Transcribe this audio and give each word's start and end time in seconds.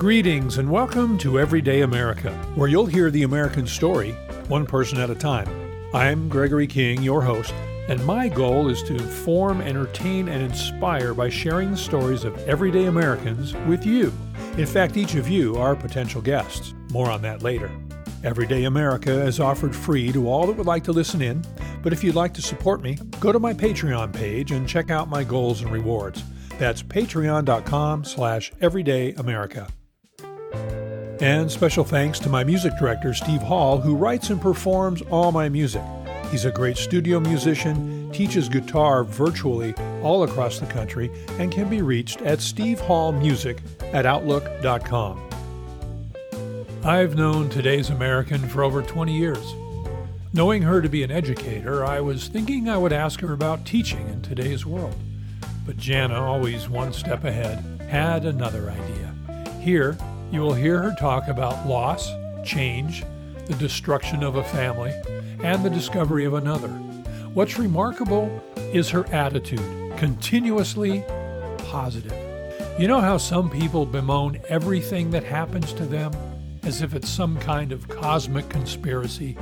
Greetings 0.00 0.56
and 0.56 0.70
welcome 0.70 1.18
to 1.18 1.38
Everyday 1.38 1.82
America, 1.82 2.32
where 2.54 2.70
you'll 2.70 2.86
hear 2.86 3.10
the 3.10 3.24
American 3.24 3.66
story 3.66 4.12
one 4.48 4.64
person 4.64 4.98
at 4.98 5.10
a 5.10 5.14
time. 5.14 5.46
I'm 5.92 6.26
Gregory 6.30 6.66
King, 6.66 7.02
your 7.02 7.20
host, 7.20 7.52
and 7.86 8.02
my 8.06 8.26
goal 8.26 8.70
is 8.70 8.82
to 8.84 8.94
inform, 8.94 9.60
entertain, 9.60 10.26
and 10.28 10.42
inspire 10.42 11.12
by 11.12 11.28
sharing 11.28 11.70
the 11.70 11.76
stories 11.76 12.24
of 12.24 12.34
everyday 12.48 12.86
Americans 12.86 13.52
with 13.68 13.84
you. 13.84 14.10
In 14.56 14.64
fact, 14.64 14.96
each 14.96 15.16
of 15.16 15.28
you 15.28 15.56
are 15.56 15.76
potential 15.76 16.22
guests. 16.22 16.72
More 16.92 17.10
on 17.10 17.20
that 17.20 17.42
later. 17.42 17.70
Everyday 18.24 18.64
America 18.64 19.26
is 19.26 19.38
offered 19.38 19.76
free 19.76 20.12
to 20.12 20.30
all 20.30 20.46
that 20.46 20.56
would 20.56 20.66
like 20.66 20.84
to 20.84 20.92
listen 20.92 21.20
in, 21.20 21.44
but 21.82 21.92
if 21.92 22.02
you'd 22.02 22.14
like 22.14 22.32
to 22.32 22.42
support 22.42 22.80
me, 22.80 22.96
go 23.20 23.32
to 23.32 23.38
my 23.38 23.52
Patreon 23.52 24.14
page 24.14 24.50
and 24.50 24.66
check 24.66 24.90
out 24.90 25.10
my 25.10 25.24
goals 25.24 25.60
and 25.60 25.70
rewards. 25.70 26.24
That's 26.58 26.82
patreon.com 26.82 28.04
slash 28.04 28.50
everydayamerica. 28.62 29.70
And 31.20 31.50
special 31.50 31.84
thanks 31.84 32.18
to 32.20 32.30
my 32.30 32.44
music 32.44 32.72
director, 32.78 33.12
Steve 33.12 33.42
Hall, 33.42 33.78
who 33.78 33.94
writes 33.94 34.30
and 34.30 34.40
performs 34.40 35.02
all 35.10 35.32
my 35.32 35.50
music. 35.50 35.82
He's 36.30 36.46
a 36.46 36.50
great 36.50 36.78
studio 36.78 37.20
musician, 37.20 38.10
teaches 38.10 38.48
guitar 38.48 39.04
virtually 39.04 39.74
all 40.02 40.22
across 40.22 40.58
the 40.58 40.66
country, 40.66 41.10
and 41.38 41.52
can 41.52 41.68
be 41.68 41.82
reached 41.82 42.22
at 42.22 42.38
stevehallmusic 42.38 43.58
at 43.92 44.06
outlook.com. 44.06 45.28
I've 46.84 47.16
known 47.16 47.50
today's 47.50 47.90
American 47.90 48.48
for 48.48 48.64
over 48.64 48.80
20 48.80 49.14
years. 49.14 49.54
Knowing 50.32 50.62
her 50.62 50.80
to 50.80 50.88
be 50.88 51.02
an 51.02 51.10
educator, 51.10 51.84
I 51.84 52.00
was 52.00 52.28
thinking 52.28 52.70
I 52.70 52.78
would 52.78 52.94
ask 52.94 53.20
her 53.20 53.34
about 53.34 53.66
teaching 53.66 54.08
in 54.08 54.22
today's 54.22 54.64
world. 54.64 54.94
But 55.66 55.76
Jana, 55.76 56.14
always 56.14 56.70
one 56.70 56.94
step 56.94 57.24
ahead, 57.24 57.62
had 57.90 58.24
another 58.24 58.70
idea. 58.70 59.14
Here, 59.60 59.98
you 60.30 60.40
will 60.40 60.54
hear 60.54 60.82
her 60.82 60.94
talk 60.98 61.28
about 61.28 61.66
loss, 61.66 62.10
change, 62.44 63.04
the 63.46 63.54
destruction 63.54 64.22
of 64.22 64.36
a 64.36 64.44
family, 64.44 64.92
and 65.42 65.64
the 65.64 65.70
discovery 65.70 66.24
of 66.24 66.34
another. 66.34 66.68
What's 67.34 67.58
remarkable 67.58 68.42
is 68.72 68.90
her 68.90 69.06
attitude, 69.12 69.96
continuously 69.96 71.04
positive. 71.68 72.14
You 72.78 72.88
know 72.88 73.00
how 73.00 73.18
some 73.18 73.50
people 73.50 73.86
bemoan 73.86 74.40
everything 74.48 75.10
that 75.10 75.24
happens 75.24 75.72
to 75.74 75.84
them? 75.84 76.12
as 76.62 76.82
if 76.82 76.94
it's 76.94 77.08
some 77.08 77.38
kind 77.38 77.72
of 77.72 77.88
cosmic 77.88 78.48
conspiracy. 78.48 79.36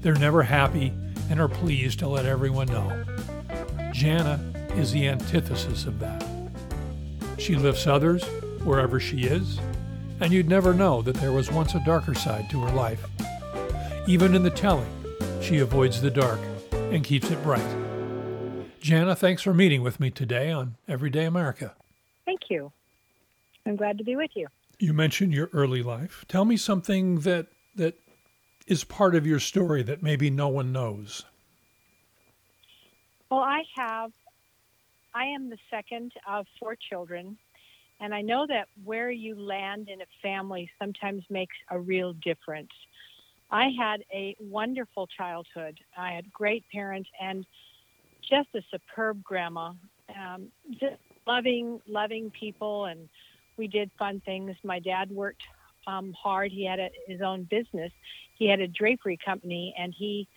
They're 0.00 0.14
never 0.14 0.42
happy 0.42 0.92
and 1.30 1.40
are 1.40 1.48
pleased 1.48 1.98
to 2.00 2.08
let 2.08 2.26
everyone 2.26 2.68
know. 2.68 3.04
Jana 3.92 4.40
is 4.76 4.92
the 4.92 5.08
antithesis 5.08 5.86
of 5.86 5.98
that. 6.00 6.24
She 7.38 7.56
lifts 7.56 7.86
others 7.86 8.24
wherever 8.64 9.00
she 9.00 9.24
is, 9.24 9.58
and 10.20 10.32
you'd 10.32 10.48
never 10.48 10.74
know 10.74 11.02
that 11.02 11.16
there 11.16 11.32
was 11.32 11.50
once 11.50 11.74
a 11.74 11.84
darker 11.84 12.14
side 12.14 12.48
to 12.50 12.60
her 12.60 12.72
life. 12.72 13.04
Even 14.06 14.34
in 14.34 14.42
the 14.42 14.50
telling, 14.50 14.90
she 15.40 15.58
avoids 15.58 16.00
the 16.00 16.10
dark 16.10 16.40
and 16.72 17.04
keeps 17.04 17.30
it 17.30 17.42
bright. 17.42 17.76
Jana, 18.80 19.14
thanks 19.14 19.42
for 19.42 19.52
meeting 19.52 19.82
with 19.82 20.00
me 20.00 20.10
today 20.10 20.50
on 20.50 20.76
Everyday 20.86 21.24
America. 21.24 21.74
Thank 22.24 22.42
you. 22.48 22.72
I'm 23.66 23.76
glad 23.76 23.98
to 23.98 24.04
be 24.04 24.16
with 24.16 24.30
you. 24.34 24.46
You 24.78 24.92
mentioned 24.92 25.34
your 25.34 25.50
early 25.52 25.82
life. 25.82 26.24
Tell 26.28 26.44
me 26.44 26.56
something 26.56 27.20
that 27.20 27.48
that 27.76 27.94
is 28.66 28.84
part 28.84 29.14
of 29.14 29.26
your 29.26 29.40
story 29.40 29.82
that 29.82 30.02
maybe 30.02 30.30
no 30.30 30.48
one 30.48 30.72
knows. 30.72 31.24
Well, 33.30 33.40
I 33.40 33.62
have 33.76 34.12
I 35.14 35.24
am 35.24 35.50
the 35.50 35.58
second 35.70 36.12
of 36.28 36.46
four 36.60 36.76
children, 36.76 37.36
and 38.00 38.14
I 38.14 38.20
know 38.22 38.46
that 38.48 38.68
where 38.84 39.10
you 39.10 39.40
land 39.40 39.88
in 39.88 40.00
a 40.00 40.06
family 40.22 40.70
sometimes 40.78 41.24
makes 41.30 41.56
a 41.70 41.78
real 41.78 42.12
difference. 42.14 42.70
I 43.50 43.70
had 43.78 44.04
a 44.12 44.36
wonderful 44.40 45.06
childhood. 45.06 45.78
I 45.96 46.12
had 46.12 46.32
great 46.32 46.64
parents 46.72 47.08
and 47.20 47.46
just 48.28 48.48
a 48.54 48.60
superb 48.70 49.22
grandma. 49.22 49.72
Um, 50.14 50.48
just 50.72 50.96
loving, 51.26 51.80
loving 51.86 52.30
people 52.38 52.86
and 52.86 53.08
we 53.58 53.66
did 53.66 53.90
fun 53.98 54.22
things. 54.24 54.56
My 54.64 54.78
dad 54.78 55.10
worked 55.10 55.42
um, 55.86 56.14
hard. 56.20 56.52
He 56.52 56.64
had 56.64 56.78
a, 56.78 56.88
his 57.06 57.20
own 57.20 57.46
business. 57.50 57.92
He 58.38 58.48
had 58.48 58.60
a 58.60 58.68
drapery 58.68 59.18
company, 59.22 59.74
and 59.76 59.92
he 59.96 60.28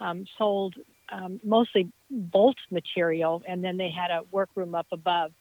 um, 0.00 0.24
sold 0.38 0.74
um, 1.12 1.38
mostly 1.44 1.92
bolt 2.10 2.56
material. 2.70 3.42
And 3.46 3.62
then 3.62 3.76
they 3.76 3.90
had 3.90 4.10
a 4.10 4.22
workroom 4.32 4.74
up 4.74 4.86
above 4.90 5.32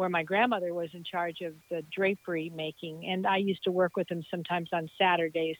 where 0.00 0.08
my 0.08 0.22
grandmother 0.22 0.72
was 0.72 0.88
in 0.94 1.04
charge 1.04 1.42
of 1.42 1.52
the 1.70 1.84
drapery 1.94 2.50
making. 2.56 3.04
And 3.06 3.26
I 3.26 3.36
used 3.36 3.62
to 3.64 3.70
work 3.70 3.96
with 3.96 4.10
him 4.10 4.24
sometimes 4.30 4.70
on 4.72 4.88
Saturdays. 4.96 5.58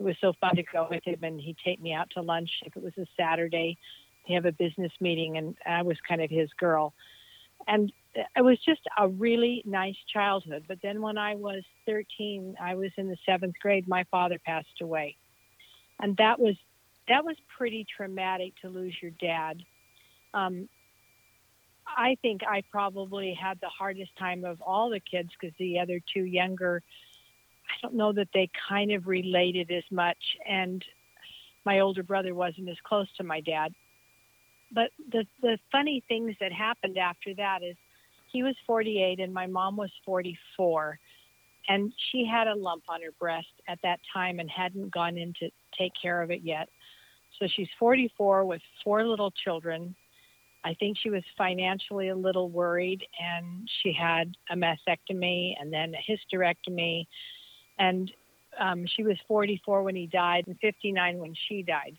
It 0.00 0.02
was 0.02 0.16
so 0.20 0.32
fun 0.40 0.56
to 0.56 0.64
go 0.64 0.88
with 0.90 1.04
him, 1.04 1.20
and 1.22 1.40
he'd 1.40 1.56
take 1.64 1.80
me 1.80 1.92
out 1.92 2.10
to 2.14 2.20
lunch 2.20 2.50
if 2.64 2.76
it 2.76 2.82
was 2.82 2.98
a 2.98 3.06
Saturday. 3.16 3.78
He 4.24 4.34
have 4.34 4.44
a 4.44 4.50
business 4.50 4.90
meeting, 5.00 5.36
and 5.36 5.56
I 5.64 5.82
was 5.82 5.96
kind 6.06 6.20
of 6.20 6.28
his 6.28 6.50
girl. 6.58 6.94
And 7.68 7.92
it 8.16 8.42
was 8.42 8.58
just 8.66 8.80
a 8.98 9.06
really 9.06 9.62
nice 9.64 9.96
childhood. 10.12 10.64
But 10.66 10.78
then 10.82 11.00
when 11.00 11.16
I 11.16 11.36
was 11.36 11.62
13, 11.86 12.56
I 12.60 12.74
was 12.74 12.90
in 12.96 13.08
the 13.08 13.16
seventh 13.24 13.54
grade. 13.62 13.86
My 13.86 14.02
father 14.10 14.40
passed 14.44 14.80
away, 14.82 15.14
and 16.00 16.16
that 16.16 16.40
was 16.40 16.56
that 17.06 17.24
was 17.24 17.36
pretty 17.56 17.86
traumatic 17.96 18.54
to 18.62 18.68
lose 18.68 18.96
your 19.00 19.12
dad. 19.12 19.62
Um, 20.34 20.68
I 21.96 22.16
think 22.20 22.42
I 22.46 22.62
probably 22.70 23.32
had 23.32 23.58
the 23.60 23.68
hardest 23.68 24.14
time 24.18 24.44
of 24.44 24.60
all 24.60 24.90
the 24.90 25.00
kids 25.00 25.30
because 25.38 25.56
the 25.58 25.78
other 25.80 26.00
two 26.12 26.24
younger, 26.24 26.82
I 27.68 27.74
don't 27.82 27.94
know 27.94 28.12
that 28.12 28.28
they 28.34 28.50
kind 28.68 28.92
of 28.92 29.06
related 29.06 29.70
as 29.70 29.84
much, 29.90 30.18
and 30.46 30.84
my 31.64 31.80
older 31.80 32.02
brother 32.02 32.34
wasn't 32.34 32.68
as 32.68 32.76
close 32.84 33.08
to 33.16 33.24
my 33.24 33.40
dad. 33.40 33.74
But 34.72 34.90
the 35.10 35.26
the 35.40 35.58
funny 35.72 36.04
things 36.06 36.34
that 36.40 36.52
happened 36.52 36.98
after 36.98 37.34
that 37.34 37.62
is 37.62 37.76
he 38.32 38.42
was 38.42 38.56
48 38.66 39.20
and 39.20 39.32
my 39.32 39.46
mom 39.46 39.76
was 39.76 39.90
44 40.04 40.98
and 41.68 41.92
she 42.10 42.26
had 42.26 42.48
a 42.48 42.54
lump 42.54 42.82
on 42.88 43.00
her 43.02 43.12
breast 43.18 43.46
at 43.68 43.78
that 43.82 44.00
time 44.12 44.40
and 44.40 44.50
hadn't 44.50 44.92
gone 44.92 45.16
in 45.16 45.32
to 45.40 45.50
take 45.78 45.92
care 46.00 46.20
of 46.20 46.30
it 46.30 46.42
yet. 46.42 46.68
So 47.38 47.46
she's 47.46 47.68
44 47.78 48.44
with 48.44 48.60
four 48.84 49.04
little 49.04 49.30
children 49.30 49.94
i 50.66 50.74
think 50.74 50.98
she 50.98 51.10
was 51.10 51.22
financially 51.38 52.08
a 52.08 52.16
little 52.16 52.50
worried 52.50 53.02
and 53.20 53.68
she 53.82 53.92
had 53.92 54.36
a 54.50 54.56
mastectomy 54.56 55.54
and 55.58 55.72
then 55.72 55.94
a 55.94 56.12
hysterectomy. 56.12 57.06
And 57.78 58.10
um, 58.58 58.84
she 58.86 59.02
was 59.02 59.16
44 59.28 59.82
when 59.82 59.94
he 59.94 60.06
died 60.06 60.44
and 60.46 60.58
59 60.58 61.18
when 61.18 61.34
she 61.48 61.62
died. 61.62 61.96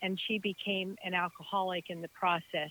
And 0.00 0.18
she 0.26 0.38
became 0.38 0.96
an 1.04 1.12
alcoholic 1.12 1.90
in 1.90 2.00
the 2.00 2.08
process 2.08 2.70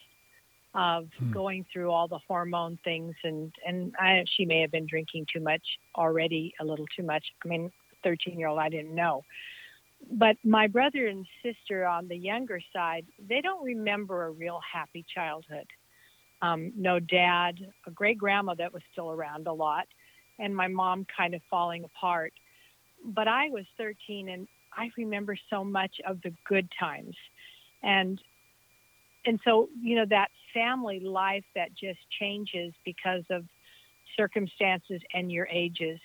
of 0.74 1.08
hmm. 1.20 1.32
going 1.32 1.66
through 1.72 1.92
all 1.92 2.08
the 2.08 2.20
hormone 2.28 2.78
things 2.84 3.16
and 3.24 3.52
and 3.66 3.94
I, 4.00 4.24
she 4.36 4.46
may 4.46 4.62
have 4.62 4.72
been 4.72 4.86
drinking 4.86 5.28
too 5.34 5.40
much 5.40 5.64
already 5.96 6.54
a 6.60 6.66
little 6.66 6.86
too 6.96 7.04
much. 7.04 7.24
I 7.44 7.48
mean 7.48 7.72
13 8.04 8.38
year 8.38 8.48
old 8.48 8.60
i 8.60 8.70
didn't 8.70 8.94
know 8.94 9.24
but 10.12 10.38
my 10.44 10.68
brother 10.68 11.08
and 11.08 11.26
sister 11.44 11.86
on 11.86 12.08
the 12.08 12.16
younger 12.16 12.60
side 12.74 13.06
they 13.28 13.42
don't 13.42 13.64
remember 13.64 14.26
a 14.26 14.32
real 14.32 14.60
happy 14.72 15.06
childhood. 15.14 15.68
Um, 16.42 16.72
no 16.76 17.00
dad 17.00 17.56
a 17.86 17.92
great 17.92 18.18
grandma 18.18 18.54
that 18.56 18.74
was 18.74 18.84
still 18.92 19.12
around 19.12 19.48
a 19.48 19.54
lot 19.54 19.88
and 20.40 20.56
my 20.56 20.68
mom 20.68 21.06
kind 21.16 21.34
of 21.34 21.42
falling 21.50 21.84
apart. 21.84 22.34
But 23.04 23.28
i 23.28 23.50
was 23.50 23.66
13 23.78 24.30
and 24.30 24.48
i 24.76 24.90
remember 24.98 25.38
so 25.50 25.64
much 25.64 25.96
of 26.08 26.22
the 26.22 26.34
good 26.48 26.68
times. 26.80 27.16
And 27.84 28.20
and 29.26 29.40
so 29.44 29.70
you 29.82 29.96
know 29.96 30.06
that 30.10 30.30
family 30.54 31.00
life 31.00 31.44
that 31.56 31.76
just 31.76 32.00
changes 32.20 32.74
because 32.86 33.24
of 33.30 33.44
circumstances 34.16 35.02
and 35.14 35.32
your 35.32 35.48
ages 35.52 36.00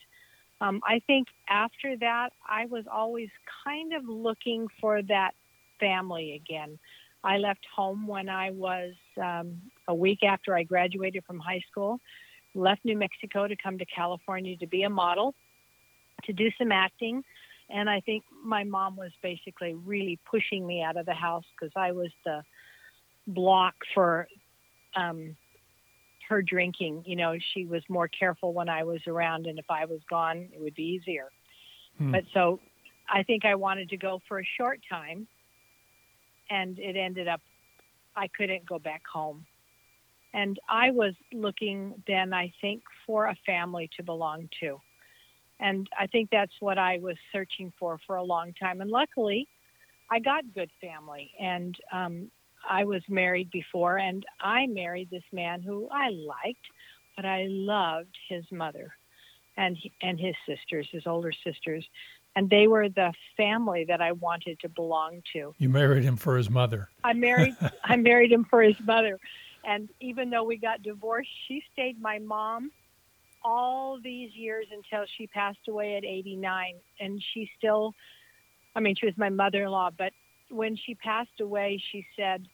um, 0.62 0.80
i 0.86 1.00
think 1.06 1.28
after 1.48 1.96
that 1.98 2.30
i 2.48 2.66
was 2.66 2.84
always 2.90 3.28
kind 3.64 3.92
of 3.92 4.04
looking 4.06 4.66
for 4.80 5.02
that 5.02 5.32
family 5.80 6.34
again. 6.34 6.78
I 7.24 7.38
left 7.38 7.64
home 7.74 8.06
when 8.06 8.28
i 8.28 8.50
was 8.50 8.92
um, 9.20 9.60
a 9.88 9.94
week 9.94 10.20
after 10.22 10.56
i 10.56 10.62
graduated 10.62 11.24
from 11.24 11.38
high 11.38 11.62
school 11.70 11.98
left 12.54 12.84
new 12.84 12.96
mexico 12.96 13.46
to 13.46 13.56
come 13.56 13.78
to 13.78 13.86
california 13.86 14.56
to 14.56 14.66
be 14.66 14.82
a 14.82 14.90
model 14.90 15.34
to 16.24 16.32
do 16.32 16.50
some 16.58 16.72
acting 16.72 17.22
and 17.70 17.88
i 17.88 18.00
think 18.00 18.24
my 18.44 18.64
mom 18.64 18.96
was 18.96 19.12
basically 19.22 19.74
really 19.74 20.18
pushing 20.30 20.66
me 20.66 20.82
out 20.82 20.96
of 20.96 21.06
the 21.06 21.14
house 21.14 21.44
because 21.54 21.72
i 21.76 21.92
was 21.92 22.10
the 22.24 22.42
block 23.26 23.74
for 23.94 24.26
um, 24.96 25.36
her 26.28 26.42
drinking. 26.42 27.04
You 27.06 27.16
know, 27.16 27.36
she 27.54 27.64
was 27.64 27.82
more 27.88 28.08
careful 28.08 28.52
when 28.52 28.68
I 28.68 28.84
was 28.84 29.00
around, 29.06 29.46
and 29.46 29.58
if 29.58 29.66
I 29.70 29.84
was 29.84 30.00
gone, 30.08 30.48
it 30.52 30.60
would 30.60 30.74
be 30.74 30.84
easier. 30.84 31.28
Hmm. 31.98 32.12
But 32.12 32.24
so 32.32 32.60
I 33.08 33.22
think 33.22 33.44
I 33.44 33.54
wanted 33.54 33.88
to 33.90 33.96
go 33.96 34.20
for 34.28 34.40
a 34.40 34.44
short 34.58 34.80
time, 34.88 35.26
and 36.50 36.78
it 36.78 36.96
ended 36.96 37.28
up 37.28 37.40
I 38.16 38.28
couldn't 38.28 38.66
go 38.66 38.78
back 38.78 39.02
home. 39.10 39.46
And 40.34 40.58
I 40.68 40.90
was 40.90 41.14
looking 41.32 42.02
then, 42.06 42.32
I 42.32 42.52
think, 42.60 42.82
for 43.06 43.26
a 43.26 43.36
family 43.44 43.90
to 43.96 44.02
belong 44.02 44.48
to. 44.60 44.78
And 45.60 45.86
I 45.98 46.06
think 46.06 46.30
that's 46.30 46.52
what 46.60 46.78
I 46.78 46.98
was 46.98 47.16
searching 47.32 47.72
for 47.78 47.98
for 48.06 48.16
a 48.16 48.22
long 48.22 48.52
time. 48.58 48.80
And 48.80 48.90
luckily, 48.90 49.46
I 50.10 50.18
got 50.18 50.42
good 50.54 50.70
family. 50.80 51.32
And 51.38 51.76
um, 51.92 52.30
I 52.68 52.84
was 52.84 53.02
married 53.08 53.50
before, 53.50 53.98
and 53.98 54.24
I 54.40 54.66
married 54.66 55.10
this 55.10 55.24
man 55.32 55.62
who 55.62 55.88
I 55.90 56.10
liked, 56.10 56.66
but 57.16 57.24
I 57.24 57.46
loved 57.48 58.16
his 58.28 58.44
mother 58.50 58.92
and 59.56 59.76
and 60.00 60.18
his 60.18 60.34
sisters, 60.46 60.88
his 60.90 61.06
older 61.06 61.32
sisters, 61.44 61.84
and 62.36 62.48
they 62.48 62.66
were 62.66 62.88
the 62.88 63.12
family 63.36 63.84
that 63.86 64.00
I 64.00 64.12
wanted 64.12 64.60
to 64.60 64.68
belong 64.68 65.22
to. 65.34 65.54
You 65.58 65.68
married 65.68 66.04
him 66.04 66.16
for 66.16 66.36
his 66.36 66.48
mother. 66.48 66.88
I 67.04 67.12
married 67.12 67.56
I 67.84 67.96
married 67.96 68.32
him 68.32 68.46
for 68.48 68.62
his 68.62 68.76
mother, 68.84 69.18
and 69.64 69.88
even 70.00 70.30
though 70.30 70.44
we 70.44 70.56
got 70.56 70.82
divorced, 70.82 71.30
she 71.48 71.62
stayed 71.72 72.00
my 72.00 72.18
mom 72.18 72.70
all 73.44 73.98
these 74.02 74.30
years 74.34 74.66
until 74.72 75.04
she 75.16 75.26
passed 75.26 75.68
away 75.68 75.96
at 75.96 76.04
89, 76.04 76.74
and 77.00 77.22
she 77.32 77.50
still. 77.58 77.94
I 78.74 78.80
mean, 78.80 78.94
she 78.98 79.04
was 79.04 79.18
my 79.18 79.28
mother-in-law, 79.28 79.90
but 79.98 80.14
when 80.52 80.76
she 80.76 80.94
passed 80.94 81.40
away, 81.40 81.82
she 81.90 82.06
said, 82.16 82.46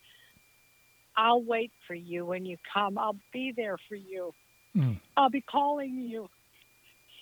"I'll 1.16 1.42
wait 1.42 1.72
for 1.86 1.94
you 1.94 2.24
when 2.26 2.44
you 2.44 2.56
come. 2.72 2.98
I'll 2.98 3.18
be 3.32 3.52
there 3.56 3.76
for 3.88 3.96
you. 3.96 4.32
Mm. 4.76 5.00
I'll 5.16 5.30
be 5.30 5.40
calling 5.42 5.98
you." 5.98 6.28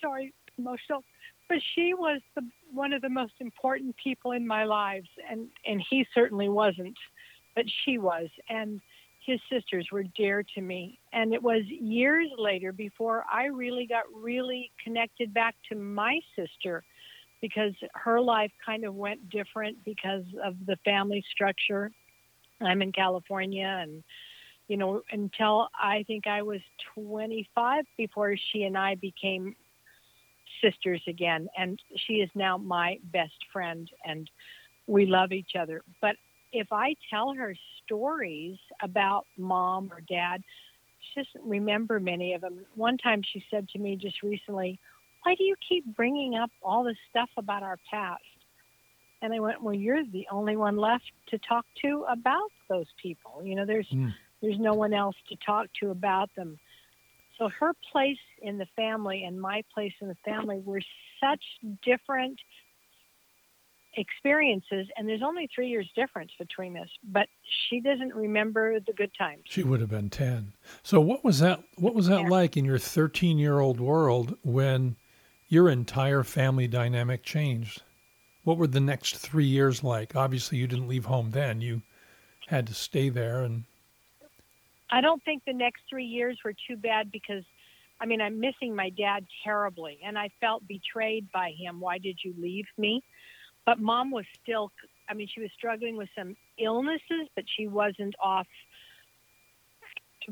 Sorry, 0.01 0.33
emotional 0.57 1.03
but 1.49 1.59
she 1.75 1.93
was 1.93 2.21
the, 2.35 2.41
one 2.73 2.93
of 2.93 3.01
the 3.01 3.09
most 3.09 3.33
important 3.39 3.95
people 4.01 4.31
in 4.31 4.45
my 4.45 4.65
lives, 4.65 5.07
and 5.29 5.47
and 5.65 5.83
he 5.89 6.05
certainly 6.13 6.49
wasn't, 6.49 6.97
but 7.55 7.65
she 7.83 7.97
was, 7.97 8.27
and 8.49 8.81
his 9.25 9.39
sisters 9.49 9.87
were 9.91 10.03
dear 10.03 10.43
to 10.55 10.61
me. 10.61 10.99
And 11.13 11.33
it 11.33 11.41
was 11.41 11.63
years 11.65 12.29
later 12.37 12.71
before 12.71 13.25
I 13.31 13.45
really 13.45 13.85
got 13.85 14.03
really 14.13 14.71
connected 14.83 15.33
back 15.33 15.55
to 15.69 15.75
my 15.75 16.19
sister, 16.35 16.83
because 17.41 17.73
her 17.93 18.19
life 18.19 18.51
kind 18.65 18.85
of 18.85 18.95
went 18.95 19.29
different 19.29 19.83
because 19.85 20.23
of 20.43 20.55
the 20.65 20.77
family 20.83 21.23
structure. 21.31 21.91
I'm 22.61 22.81
in 22.81 22.91
California, 22.91 23.79
and 23.81 24.03
you 24.67 24.77
know, 24.77 25.01
until 25.11 25.69
I 25.79 26.03
think 26.07 26.27
I 26.27 26.41
was 26.41 26.61
25 26.95 27.85
before 27.97 28.35
she 28.51 28.63
and 28.63 28.77
I 28.77 28.95
became 28.95 29.55
sisters 30.61 31.01
again, 31.07 31.47
and 31.57 31.79
she 32.07 32.15
is 32.15 32.29
now 32.35 32.57
my 32.57 32.99
best 33.11 33.37
friend, 33.53 33.89
and 34.05 34.29
we 34.87 35.05
love 35.05 35.31
each 35.31 35.55
other. 35.59 35.81
But 36.01 36.15
if 36.51 36.71
I 36.71 36.95
tell 37.09 37.33
her 37.33 37.55
stories 37.85 38.57
about 38.81 39.25
mom 39.37 39.91
or 39.91 40.01
dad, 40.01 40.41
she 41.13 41.21
doesn't 41.21 41.49
remember 41.49 41.99
many 41.99 42.33
of 42.33 42.41
them. 42.41 42.65
One 42.75 42.97
time 42.97 43.21
she 43.21 43.43
said 43.51 43.69
to 43.69 43.79
me 43.79 43.95
just 43.95 44.23
recently, 44.23 44.79
Why 45.27 45.35
do 45.35 45.43
you 45.43 45.55
keep 45.67 45.83
bringing 45.93 46.35
up 46.35 46.51
all 46.63 46.85
this 46.85 46.95
stuff 47.09 47.27
about 47.35 47.61
our 47.61 47.77
past? 47.91 48.23
And 49.21 49.33
I 49.33 49.39
went, 49.41 49.61
Well, 49.61 49.73
you're 49.73 50.05
the 50.05 50.25
only 50.31 50.55
one 50.55 50.77
left 50.77 51.11
to 51.31 51.37
talk 51.37 51.65
to 51.81 52.05
about 52.09 52.49
those 52.69 52.85
people. 53.01 53.41
You 53.43 53.55
know, 53.55 53.65
there's 53.65 53.89
mm. 53.89 54.13
there's 54.41 54.57
no 54.57 54.73
one 54.73 54.93
else 54.93 55.17
to 55.27 55.35
talk 55.45 55.67
to 55.81 55.91
about 55.91 56.33
them. 56.37 56.57
So 57.37 57.49
her 57.59 57.73
place 57.91 58.23
in 58.41 58.57
the 58.57 58.67
family 58.77 59.25
and 59.25 59.41
my 59.41 59.63
place 59.73 59.91
in 59.99 60.07
the 60.07 60.15
family 60.23 60.61
were 60.63 60.81
such 61.21 61.43
different 61.83 62.39
experiences 63.97 64.87
and 64.95 65.09
there's 65.09 65.23
only 65.23 65.49
three 65.53 65.69
years 65.69 65.89
difference 65.95 66.29
between 66.37 66.77
us 66.77 66.87
but 67.03 67.27
she 67.67 67.79
doesn't 67.79 68.13
remember 68.13 68.79
the 68.81 68.93
good 68.93 69.09
times 69.17 69.41
she 69.45 69.63
would 69.63 69.79
have 69.79 69.89
been 69.89 70.07
10 70.07 70.53
so 70.83 71.01
what 71.01 71.23
was 71.23 71.39
that 71.39 71.63
what 71.77 71.95
was 71.95 72.05
that 72.05 72.21
yeah. 72.21 72.27
like 72.27 72.55
in 72.55 72.63
your 72.63 72.77
13 72.77 73.39
year 73.39 73.59
old 73.59 73.79
world 73.79 74.37
when 74.43 74.95
your 75.47 75.69
entire 75.69 76.23
family 76.23 76.67
dynamic 76.67 77.23
changed 77.23 77.81
what 78.43 78.57
were 78.57 78.67
the 78.67 78.79
next 78.79 79.17
three 79.17 79.45
years 79.45 79.83
like 79.83 80.15
obviously 80.15 80.57
you 80.57 80.67
didn't 80.67 80.87
leave 80.87 81.05
home 81.05 81.31
then 81.31 81.61
you 81.61 81.81
had 82.47 82.67
to 82.67 82.73
stay 82.73 83.09
there 83.09 83.41
and 83.41 83.63
I 84.89 85.01
don't 85.01 85.23
think 85.23 85.43
the 85.45 85.53
next 85.53 85.83
three 85.89 86.05
years 86.05 86.37
were 86.43 86.53
too 86.67 86.77
bad 86.77 87.11
because, 87.11 87.43
I 87.99 88.05
mean, 88.05 88.21
I'm 88.21 88.39
missing 88.39 88.75
my 88.75 88.89
dad 88.89 89.25
terribly, 89.43 89.99
and 90.03 90.17
I 90.17 90.29
felt 90.39 90.67
betrayed 90.67 91.31
by 91.31 91.51
him. 91.57 91.79
Why 91.79 91.97
did 91.97 92.19
you 92.23 92.33
leave 92.39 92.65
me? 92.77 93.03
But 93.65 93.79
mom 93.79 94.11
was 94.11 94.25
still, 94.41 94.71
I 95.09 95.13
mean, 95.13 95.27
she 95.33 95.41
was 95.41 95.49
struggling 95.57 95.97
with 95.97 96.09
some 96.17 96.35
illnesses, 96.57 97.27
but 97.35 97.43
she 97.57 97.67
wasn't 97.67 98.15
off 98.21 98.47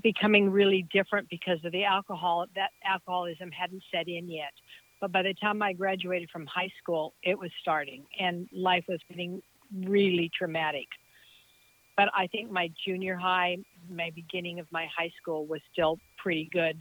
becoming 0.02 0.52
really 0.52 0.88
different 0.92 1.30
because 1.30 1.64
of 1.66 1.72
the 1.72 1.84
alcohol. 1.84 2.46
That 2.56 2.72
alcoholism 2.86 3.52
hadn't 3.52 3.84
set 3.92 4.08
in 4.08 4.30
yet. 4.30 4.54
But 5.02 5.12
by 5.12 5.24
the 5.24 5.34
time 5.36 5.62
I 5.62 5.74
graduated 5.74 6.30
from 6.32 6.46
high 6.48 6.72
school, 6.82 7.14
it 7.24 7.38
was 7.38 7.52
starting, 7.62 8.06
and 8.20 8.48
life 8.54 8.86
was 8.88 9.00
getting 9.10 9.42
really 9.72 10.32
traumatic 10.38 10.88
but 11.98 12.10
I 12.14 12.28
think 12.28 12.52
my 12.52 12.70
junior 12.86 13.16
high, 13.16 13.58
my 13.90 14.12
beginning 14.14 14.60
of 14.60 14.68
my 14.72 14.88
high 14.96 15.12
school 15.22 15.46
was 15.46 15.62
still 15.72 15.98
pretty 16.22 16.50
good. 16.52 16.78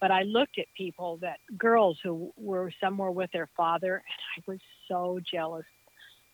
But 0.00 0.10
I 0.10 0.22
looked 0.22 0.58
at 0.58 0.66
people 0.76 1.18
that 1.22 1.38
girls 1.58 1.98
who 2.02 2.30
were 2.36 2.70
somewhere 2.80 3.10
with 3.10 3.30
their 3.32 3.48
father, 3.56 3.94
and 3.94 4.44
I 4.46 4.50
was 4.50 4.60
so 4.88 5.18
jealous. 5.30 5.64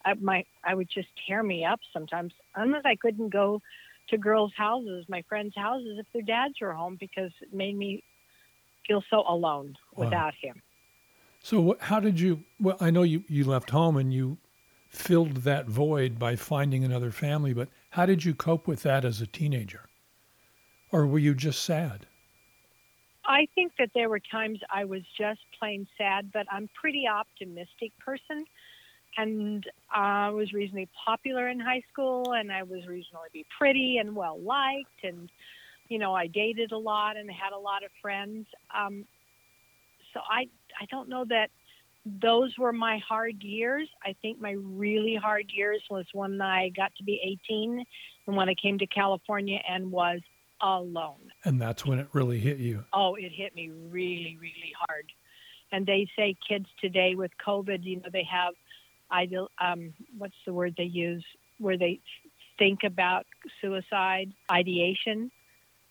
I, 0.05 0.15
my 0.15 0.45
I 0.65 0.75
would 0.75 0.89
just 0.93 1.09
tear 1.27 1.43
me 1.43 1.65
up 1.65 1.81
sometimes, 1.93 2.33
unless 2.57 2.83
I 2.85 2.97
couldn't 2.97 3.33
go 3.33 3.63
to 4.09 4.19
girls' 4.19 4.53
houses, 4.57 5.07
my 5.09 5.23
friends' 5.29 5.55
houses, 5.57 5.99
if 5.99 6.07
their 6.13 6.23
dads 6.23 6.55
were 6.61 6.73
home, 6.73 6.97
because 6.99 7.31
it 7.41 7.55
made 7.55 7.77
me 7.77 8.03
feel 8.87 9.03
so 9.09 9.23
alone 9.29 9.77
wow. 9.95 10.05
without 10.05 10.35
him. 10.43 10.61
So, 11.43 11.77
how 11.81 11.99
did 11.99 12.21
you? 12.21 12.45
Well, 12.61 12.77
I 12.81 12.91
know 12.91 13.03
you 13.03 13.25
you 13.29 13.45
left 13.45 13.71
home 13.71 13.97
and 13.97 14.15
you 14.15 14.39
filled 14.89 15.39
that 15.39 15.67
void 15.67 16.19
by 16.19 16.37
finding 16.37 16.85
another 16.85 17.11
family, 17.11 17.53
but 17.53 17.69
how 17.91 18.07
did 18.07 18.25
you 18.25 18.35
cope 18.35 18.69
with 18.69 18.83
that 18.85 19.05
as 19.05 19.21
a 19.21 19.27
teenager? 19.27 19.89
Or 20.93 21.07
were 21.07 21.19
you 21.19 21.35
just 21.35 21.65
sad? 21.65 22.07
I 23.25 23.49
think 23.55 23.73
that 23.79 23.91
there 23.95 24.09
were 24.09 24.21
times 24.21 24.61
I 24.71 24.85
was 24.85 25.03
just 25.19 25.41
plain 25.59 25.87
sad, 25.99 26.31
but 26.33 26.47
I'm 26.51 26.69
pretty 26.81 27.09
optimistic 27.09 27.93
person. 27.99 28.45
And 29.17 29.65
I 29.91 30.31
was 30.31 30.53
reasonably 30.53 30.89
popular 31.05 31.49
in 31.49 31.61
high 31.61 31.83
school, 31.93 32.33
and 32.33 32.53
I 32.53 32.63
was 32.63 32.87
reasonably 32.87 33.45
pretty 33.59 33.99
and 33.99 34.15
well 34.15 34.41
liked. 34.41 35.05
And, 35.05 35.31
you 35.89 35.99
know, 35.99 36.15
I 36.15 36.29
dated 36.29 36.73
a 36.73 36.79
lot 36.79 37.17
and 37.17 37.31
had 37.31 37.53
a 37.53 37.59
lot 37.59 37.85
of 37.85 37.91
friends. 38.01 38.47
Um, 38.75 39.05
so 40.15 40.21
I, 40.29 40.49
I 40.83 40.87
don't 40.91 41.09
know 41.09 41.25
that 41.29 41.51
those 42.05 42.53
were 42.59 42.73
my 42.73 42.99
hard 43.09 43.41
years. 43.43 43.89
I 44.05 44.17
think 44.21 44.41
my 44.41 44.57
really 44.59 45.15
hard 45.15 45.53
years 45.55 45.81
was 45.89 46.05
when 46.13 46.41
I 46.41 46.71
got 46.71 46.93
to 46.97 47.05
be 47.05 47.21
18 47.49 47.85
and 48.27 48.37
when 48.37 48.49
I 48.49 48.55
came 48.55 48.79
to 48.79 48.87
California 48.87 49.61
and 49.69 49.93
was 49.93 50.19
alone. 50.61 51.31
And 51.45 51.61
that's 51.61 51.87
when 51.87 52.01
it 52.01 52.09
really 52.13 52.41
hit 52.41 52.59
you. 52.59 52.85
Oh, 52.93 53.15
it 53.15 53.31
hit 53.33 53.55
me 53.55 53.71
really, 53.71 54.37
really 54.41 54.73
hard. 54.89 55.07
And 55.71 55.87
they 55.87 56.09
say 56.17 56.37
kids 56.49 56.67
today 56.81 57.15
with 57.15 57.31
COVID, 57.47 57.85
you 57.85 57.97
know, 57.97 58.09
they 58.13 58.27
have, 58.31 58.55
ideal, 59.13 59.49
um, 59.61 59.95
what's 60.19 60.35
the 60.45 60.53
word 60.53 60.75
they 60.77 60.85
use, 60.85 61.25
where 61.59 61.79
they 61.79 62.01
think 62.59 62.81
about 62.85 63.27
suicide 63.61 64.33
ideation. 64.51 65.31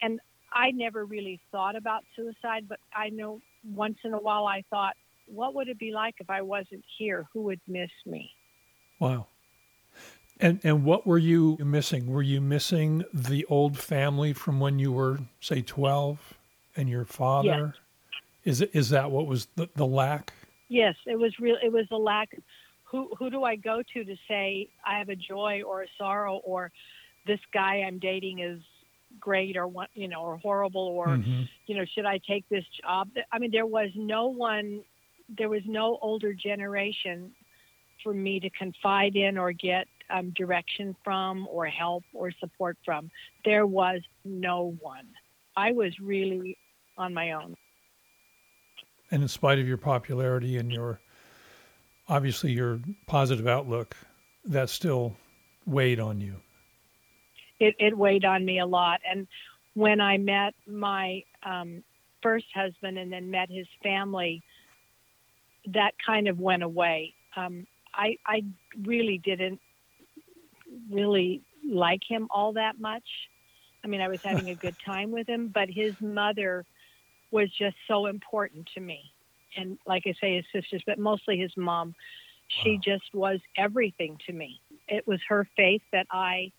And 0.02 0.20
I 0.54 0.72
never 0.72 1.06
really 1.06 1.40
thought 1.52 1.76
about 1.76 2.04
suicide, 2.16 2.66
but 2.68 2.80
I 2.96 3.10
know 3.10 3.40
once 3.74 3.98
in 4.04 4.14
a 4.14 4.20
while 4.20 4.46
I 4.46 4.64
thought, 4.70 4.96
what 5.28 5.54
would 5.56 5.70
it 5.70 5.80
be 5.80 5.92
like 5.92 6.16
if 6.20 6.30
I 6.30 6.42
wasn't 6.42 6.84
here? 6.98 7.28
Who 7.34 7.44
would 7.44 7.62
miss 7.68 7.90
me? 8.06 8.32
Wow. 9.00 9.28
And 10.40 10.60
and 10.64 10.84
what 10.84 11.06
were 11.06 11.20
you 11.20 11.58
missing? 11.60 12.08
Were 12.08 12.24
you 12.24 12.42
missing 12.42 13.04
the 13.14 13.46
old 13.46 13.78
family 13.78 14.34
from 14.34 14.60
when 14.60 14.80
you 14.80 14.92
were 14.92 15.20
say 15.40 15.62
12 15.62 16.34
and 16.76 16.90
your 16.90 17.06
father? 17.06 17.74
Yes. 17.74 17.76
Is 18.44 18.62
it 18.62 18.72
is 18.74 18.90
that 18.90 19.12
what 19.12 19.28
was 19.28 19.48
the, 19.56 19.70
the 19.76 19.86
lack? 19.86 20.34
Yes, 20.68 20.96
it 21.06 21.18
was 21.18 21.38
real 21.40 21.58
it 21.64 21.72
was 21.72 21.86
the 21.90 21.98
lack 21.98 22.30
who 22.84 23.14
who 23.20 23.30
do 23.30 23.44
I 23.44 23.56
go 23.56 23.82
to 23.94 24.04
to 24.04 24.16
say 24.28 24.68
I 24.86 24.98
have 24.98 25.10
a 25.10 25.16
joy 25.16 25.62
or 25.66 25.84
a 25.84 25.88
sorrow 25.98 26.42
or 26.44 26.72
this 27.28 27.40
guy 27.54 27.84
I'm 27.86 28.00
dating 28.00 28.40
is 28.40 28.62
great 29.20 29.58
or 29.58 29.68
what 29.68 29.90
you 29.94 30.08
know 30.08 30.22
or 30.22 30.38
horrible 30.38 30.88
or 30.88 31.08
mm-hmm. 31.08 31.44
you 31.68 31.76
know 31.76 31.86
should 31.94 32.06
I 32.06 32.20
take 32.28 32.48
this 32.50 32.66
job? 32.82 33.10
I 33.32 33.40
mean 33.40 33.52
there 33.52 33.66
was 33.66 33.90
no 33.96 34.28
one 34.28 34.84
there 35.38 35.50
was 35.50 35.64
no 35.66 35.98
older 36.02 36.34
generation 36.34 37.32
for 38.04 38.14
me 38.14 38.40
to 38.40 38.50
confide 38.52 39.16
in 39.16 39.38
or 39.38 39.52
get 39.52 39.88
um, 40.10 40.32
direction 40.32 40.96
from 41.04 41.48
or 41.50 41.68
help 41.68 42.04
or 42.14 42.32
support 42.40 42.78
from. 42.84 43.10
There 43.46 43.66
was 43.66 44.02
no 44.26 44.76
one. 44.82 45.08
I 45.56 45.72
was 45.72 45.94
really 46.00 46.58
on 46.98 47.14
my 47.14 47.32
own. 47.32 47.56
And 49.12 49.22
in 49.22 49.28
spite 49.28 49.60
of 49.60 49.68
your 49.68 49.78
popularity 49.78 50.58
and 50.58 50.72
your 50.72 51.00
obviously 52.08 52.52
your 52.52 52.80
positive 53.08 53.48
outlook, 53.48 53.96
that 54.46 54.70
still 54.70 55.16
weighed 55.66 56.00
on 56.00 56.20
you. 56.20 56.36
It, 57.62 57.76
it 57.80 57.98
weighed 57.98 58.26
on 58.26 58.46
me 58.46 58.60
a 58.60 58.66
lot. 58.66 59.02
And 59.10 59.28
when 59.76 60.02
I 60.02 60.18
met 60.18 60.56
my 60.68 61.24
um, 61.46 61.84
first 62.24 62.48
husband 62.56 62.98
and 62.98 63.12
then 63.14 63.32
met 63.32 63.50
his 63.52 63.68
family, 63.84 64.44
that 65.74 65.92
kind 66.06 66.28
of 66.28 66.40
went 66.40 66.64
away. 66.64 67.16
Um, 67.36 67.68
I 67.94 68.18
I 68.28 68.44
really 68.84 69.20
didn't 69.24 69.62
really 70.92 71.44
like 71.70 72.02
him 72.08 72.28
all 72.32 72.54
that 72.54 72.80
much. 72.80 73.06
I 73.84 73.88
mean, 73.88 74.02
I 74.02 74.10
was 74.10 74.20
having 74.24 74.50
a 74.50 74.56
good 74.56 74.76
time 74.86 75.12
with 75.12 75.28
him, 75.30 75.52
but 75.54 75.70
his 75.70 75.94
mother 76.02 76.66
was 77.32 77.50
just 77.58 77.76
so 77.88 78.08
important 78.08 78.70
to 78.76 78.82
me. 78.82 79.14
And 79.58 79.78
like 79.86 80.04
I 80.08 80.14
say, 80.22 80.36
his 80.36 80.46
sisters, 80.54 80.84
but 80.86 81.00
mostly 81.00 81.38
his 81.38 81.54
mom. 81.58 81.96
She 82.64 82.78
Wow. 82.78 82.84
just 82.84 83.04
was 83.14 83.40
everything 83.58 84.18
to 84.28 84.34
me. 84.34 84.62
It 84.88 85.08
was 85.08 85.20
her 85.30 85.48
faith 85.56 85.82
that 85.92 86.08
I 86.12 86.52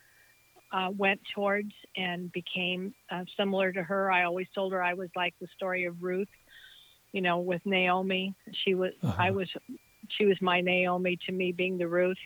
uh, 0.73 0.89
went 0.97 1.21
towards 1.35 1.73
and 1.97 2.33
became 2.33 2.95
uh, 3.11 3.25
similar 3.37 3.73
to 3.73 3.83
her. 3.83 4.11
I 4.11 4.25
always 4.25 4.47
told 4.55 4.73
her 4.73 4.83
I 4.83 4.95
was 4.95 5.11
like 5.15 5.35
the 5.41 5.49
story 5.55 5.85
of 5.85 6.03
Ruth, 6.03 6.29
you 7.13 7.21
know, 7.21 7.39
with 7.39 7.61
Naomi. 7.65 8.35
She 8.65 8.75
was, 8.75 8.93
Uh-huh. 9.03 9.15
I 9.19 9.31
was, 9.31 9.49
she 10.17 10.25
was 10.25 10.41
my 10.41 10.61
Naomi 10.61 11.19
to 11.27 11.33
me, 11.33 11.53
being 11.53 11.79
the 11.79 11.89
Ruth. 11.89 12.17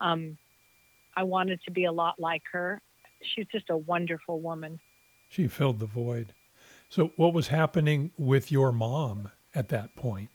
Um, 0.00 0.36
I 1.16 1.22
wanted 1.22 1.60
to 1.64 1.70
be 1.70 1.84
a 1.84 1.92
lot 1.92 2.18
like 2.18 2.42
her. 2.52 2.80
She's 3.34 3.46
just 3.50 3.70
a 3.70 3.76
wonderful 3.76 4.40
woman. 4.40 4.78
She 5.28 5.46
filled 5.48 5.78
the 5.78 5.86
void. 5.86 6.32
So, 6.88 7.12
what 7.16 7.34
was 7.34 7.48
happening 7.48 8.12
with 8.16 8.50
your 8.50 8.72
mom 8.72 9.30
at 9.54 9.68
that 9.68 9.94
point? 9.94 10.30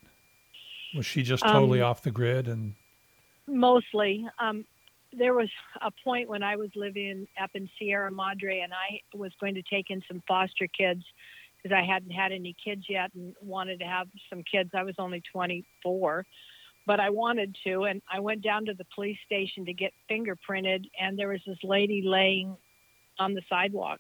Was 0.96 1.06
she 1.06 1.24
just 1.24 1.44
totally 1.44 1.82
Um, 1.82 1.90
off 1.90 2.04
the 2.04 2.12
grid? 2.12 2.48
And 2.48 2.76
Mostly, 3.48 4.28
um, 4.40 4.66
there 5.18 5.34
was 5.34 5.50
a 5.82 5.92
point 6.04 6.30
when 6.30 6.44
I 6.44 6.56
was 6.56 6.70
living 6.76 7.28
up 7.42 7.52
in 7.54 7.70
Sierra 7.78 8.12
Madre, 8.12 8.60
and 8.60 8.74
I 8.74 9.02
was 9.16 9.32
going 9.40 9.56
to 9.56 9.64
take 9.64 9.90
in 9.90 10.02
some 10.08 10.22
foster 10.28 10.68
kids 10.68 11.04
because 11.64 11.76
I 11.76 11.86
hadn't 11.86 12.12
had 12.12 12.32
any 12.32 12.56
kids 12.64 12.84
yet 12.90 13.12
and 13.16 13.36
wanted 13.42 13.80
to 13.80 13.86
have 13.86 14.08
some 14.30 14.44
kids. 14.44 14.72
I 14.74 14.84
was 14.84 14.96
only 15.00 15.22
24, 15.32 16.26
but 16.86 17.00
I 17.00 17.10
wanted 17.10 17.56
to, 17.66 17.84
and 17.84 18.02
I 18.12 18.20
went 18.20 18.44
down 18.44 18.66
to 18.66 18.74
the 18.74 18.86
police 18.94 19.18
station 19.26 19.66
to 19.66 19.74
get 19.74 19.94
fingerprinted, 20.10 20.90
and 21.00 21.18
there 21.18 21.30
was 21.30 21.42
this 21.48 21.58
lady 21.64 22.04
laying 22.06 22.58
on 23.20 23.34
the 23.34 23.42
sidewalk, 23.50 24.00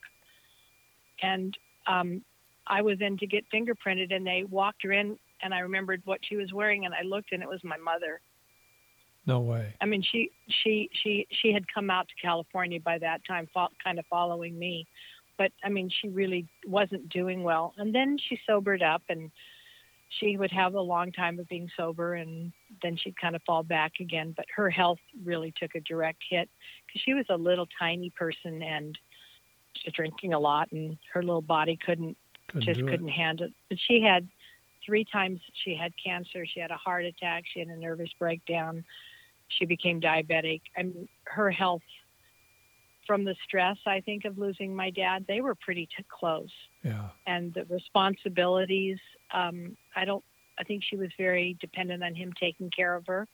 and 1.21 1.57
um, 1.87 2.21
I 2.67 2.81
was 2.81 2.97
in 3.01 3.17
to 3.17 3.27
get 3.27 3.45
fingerprinted, 3.53 4.13
and 4.13 4.25
they 4.25 4.43
walked 4.49 4.83
her 4.83 4.91
in, 4.91 5.17
and 5.41 5.53
I 5.53 5.59
remembered 5.59 6.01
what 6.05 6.19
she 6.27 6.35
was 6.35 6.51
wearing, 6.53 6.85
and 6.85 6.93
I 6.93 7.03
looked, 7.03 7.31
and 7.31 7.41
it 7.41 7.49
was 7.49 7.63
my 7.63 7.77
mother. 7.77 8.19
No 9.25 9.39
way. 9.39 9.73
I 9.81 9.85
mean, 9.85 10.01
she 10.01 10.31
she 10.47 10.89
she 10.93 11.27
she 11.29 11.53
had 11.53 11.65
come 11.73 11.89
out 11.89 12.07
to 12.07 12.15
California 12.21 12.79
by 12.79 12.97
that 12.99 13.21
time, 13.25 13.47
kind 13.83 13.99
of 13.99 14.05
following 14.09 14.57
me, 14.57 14.87
but 15.37 15.51
I 15.63 15.69
mean, 15.69 15.89
she 15.89 16.09
really 16.09 16.47
wasn't 16.65 17.09
doing 17.09 17.43
well. 17.43 17.73
And 17.77 17.93
then 17.93 18.17
she 18.17 18.39
sobered 18.45 18.81
up, 18.81 19.01
and 19.09 19.31
she 20.19 20.37
would 20.37 20.51
have 20.51 20.75
a 20.75 20.81
long 20.81 21.11
time 21.11 21.39
of 21.39 21.47
being 21.47 21.69
sober, 21.75 22.15
and 22.15 22.51
then 22.81 22.97
she'd 22.97 23.19
kind 23.19 23.35
of 23.35 23.41
fall 23.43 23.63
back 23.63 23.93
again. 23.99 24.33
But 24.35 24.45
her 24.55 24.69
health 24.69 24.99
really 25.23 25.53
took 25.59 25.75
a 25.75 25.79
direct 25.81 26.23
hit 26.29 26.49
because 26.85 27.01
she 27.03 27.13
was 27.13 27.25
a 27.29 27.37
little 27.37 27.67
tiny 27.79 28.09
person 28.11 28.61
and 28.61 28.97
just 29.73 29.95
drinking 29.95 30.33
a 30.33 30.39
lot, 30.39 30.71
and 30.71 30.97
her 31.13 31.23
little 31.23 31.41
body 31.41 31.77
couldn't 31.83 32.17
Couldn't 32.47 32.65
just 32.65 32.81
couldn't 32.81 33.07
handle 33.07 33.47
it. 33.47 33.53
But 33.69 33.79
she 33.87 34.01
had 34.01 34.27
three 34.85 35.05
times 35.05 35.39
she 35.63 35.75
had 35.75 35.93
cancer, 36.03 36.45
she 36.45 36.59
had 36.59 36.69
a 36.69 36.77
heart 36.77 37.05
attack, 37.05 37.45
she 37.51 37.59
had 37.59 37.69
a 37.69 37.77
nervous 37.77 38.09
breakdown, 38.19 38.83
she 39.57 39.65
became 39.65 40.01
diabetic. 40.01 40.61
I 40.77 40.83
mean, 40.83 41.07
her 41.25 41.51
health 41.51 41.81
from 43.05 43.25
the 43.25 43.35
stress, 43.43 43.77
I 43.85 44.01
think, 44.01 44.25
of 44.25 44.37
losing 44.37 44.75
my 44.75 44.89
dad, 44.89 45.25
they 45.27 45.41
were 45.41 45.55
pretty 45.55 45.87
t- 45.87 46.05
close. 46.07 46.51
Yeah. 46.83 47.09
And 47.27 47.53
the 47.53 47.65
responsibilities, 47.65 48.97
um, 49.33 49.75
I 49.95 50.05
don't, 50.05 50.23
I 50.57 50.63
think 50.63 50.83
she 50.83 50.95
was 50.95 51.09
very 51.17 51.57
dependent 51.59 52.03
on 52.03 52.15
him 52.15 52.31
taking 52.39 52.69
care 52.69 52.95
of 52.95 53.05
her. 53.07 53.27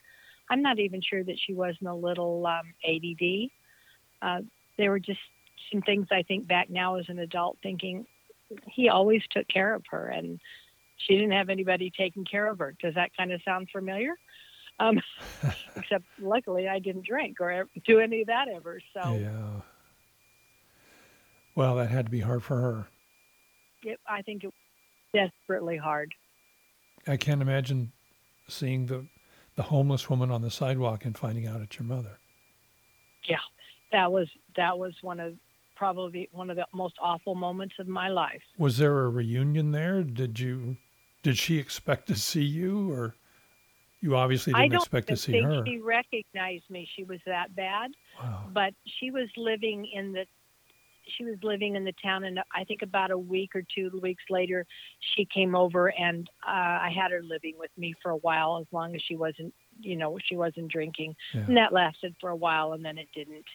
I'm 0.49 0.61
not 0.61 0.79
even 0.79 1.01
sure 1.01 1.23
that 1.23 1.37
she 1.45 1.53
wasn't 1.53 1.89
a 1.89 1.93
little 1.93 2.45
um, 2.47 2.73
ADD. 2.83 3.49
Uh, 4.21 4.41
there 4.77 4.89
were 4.89 4.99
just 4.99 5.19
some 5.71 5.81
things 5.81 6.07
I 6.11 6.23
think 6.23 6.47
back 6.47 6.69
now 6.69 6.95
as 6.95 7.05
an 7.09 7.19
adult 7.19 7.57
thinking 7.61 8.05
he 8.65 8.89
always 8.89 9.21
took 9.29 9.47
care 9.47 9.75
of 9.75 9.83
her 9.91 10.07
and 10.07 10.39
she 10.97 11.15
didn't 11.15 11.31
have 11.31 11.49
anybody 11.49 11.91
taking 11.95 12.25
care 12.25 12.47
of 12.47 12.59
her. 12.59 12.75
Does 12.81 12.95
that 12.95 13.15
kind 13.15 13.31
of 13.31 13.41
sound 13.43 13.69
familiar? 13.71 14.15
Um, 14.79 15.01
except 15.75 16.05
luckily 16.19 16.67
I 16.67 16.79
didn't 16.79 17.05
drink 17.05 17.41
or 17.41 17.67
do 17.85 17.99
any 17.99 18.21
of 18.21 18.27
that 18.27 18.47
ever. 18.47 18.79
So 18.93 19.17
Yeah. 19.17 19.61
Well, 21.55 21.75
that 21.75 21.89
had 21.89 22.05
to 22.05 22.11
be 22.11 22.21
hard 22.21 22.43
for 22.43 22.57
her. 22.57 22.87
it, 23.83 23.99
I 24.07 24.21
think 24.21 24.43
it 24.43 24.47
was 24.47 24.53
desperately 25.13 25.77
hard. 25.77 26.13
I 27.07 27.17
can't 27.17 27.41
imagine 27.41 27.91
seeing 28.47 28.85
the 28.85 29.05
the 29.55 29.63
homeless 29.63 30.09
woman 30.09 30.31
on 30.31 30.41
the 30.41 30.51
sidewalk 30.51 31.03
and 31.03 31.17
finding 31.17 31.45
out 31.45 31.59
it's 31.59 31.77
your 31.77 31.85
mother. 31.85 32.17
Yeah, 33.27 33.39
that 33.91 34.11
was 34.11 34.29
that 34.55 34.77
was 34.77 34.93
one 35.01 35.19
of 35.19 35.33
probably 35.75 36.29
one 36.31 36.49
of 36.49 36.55
the 36.55 36.65
most 36.73 36.95
awful 37.01 37.35
moments 37.35 37.75
of 37.79 37.87
my 37.87 38.09
life. 38.09 38.41
Was 38.57 38.77
there 38.77 38.99
a 38.99 39.09
reunion 39.09 39.71
there? 39.71 40.03
Did 40.03 40.39
you 40.39 40.77
did 41.23 41.37
she 41.37 41.57
expect 41.57 42.07
to 42.07 42.15
see 42.15 42.43
you 42.43 42.91
or 42.91 43.15
you 44.01 44.15
obviously 44.15 44.53
I 44.53 44.61
didn't 44.63 44.71
don't 44.73 44.81
expect 44.81 45.07
to 45.09 45.17
see 45.17 45.33
think 45.33 45.45
her? 45.45 45.63
she 45.65 45.79
recognized 45.79 46.69
me. 46.69 46.87
She 46.95 47.03
was 47.03 47.19
that 47.25 47.55
bad. 47.55 47.91
Wow. 48.21 48.45
but 48.53 48.73
she 48.99 49.11
was 49.11 49.27
living 49.37 49.85
in 49.93 50.11
the 50.13 50.25
she 51.17 51.23
was 51.23 51.37
living 51.41 51.75
in 51.75 51.83
the 51.85 51.93
town 52.03 52.23
and 52.25 52.39
i 52.53 52.63
think 52.65 52.81
about 52.83 53.09
a 53.09 53.17
week 53.17 53.55
or 53.55 53.63
two 53.73 53.89
weeks 54.03 54.23
later 54.29 54.63
she 55.15 55.25
came 55.25 55.55
over 55.55 55.91
and 55.97 56.29
uh, 56.47 56.51
i 56.51 56.91
had 56.95 57.09
her 57.11 57.23
living 57.23 57.55
with 57.57 57.71
me 57.77 57.95
for 58.03 58.11
a 58.11 58.17
while 58.17 58.59
as 58.61 58.67
long 58.71 58.93
as 58.93 59.01
she 59.07 59.15
wasn't 59.15 59.51
you 59.79 59.95
know 59.95 60.19
she 60.23 60.35
wasn't 60.35 60.67
drinking 60.71 61.15
Yeah. 61.33 61.41
and 61.47 61.57
that 61.57 61.73
lasted 61.73 62.15
for 62.21 62.29
a 62.29 62.35
while 62.35 62.73
and 62.73 62.85
then 62.85 62.97
it 62.99 63.07
didn't 63.15 63.45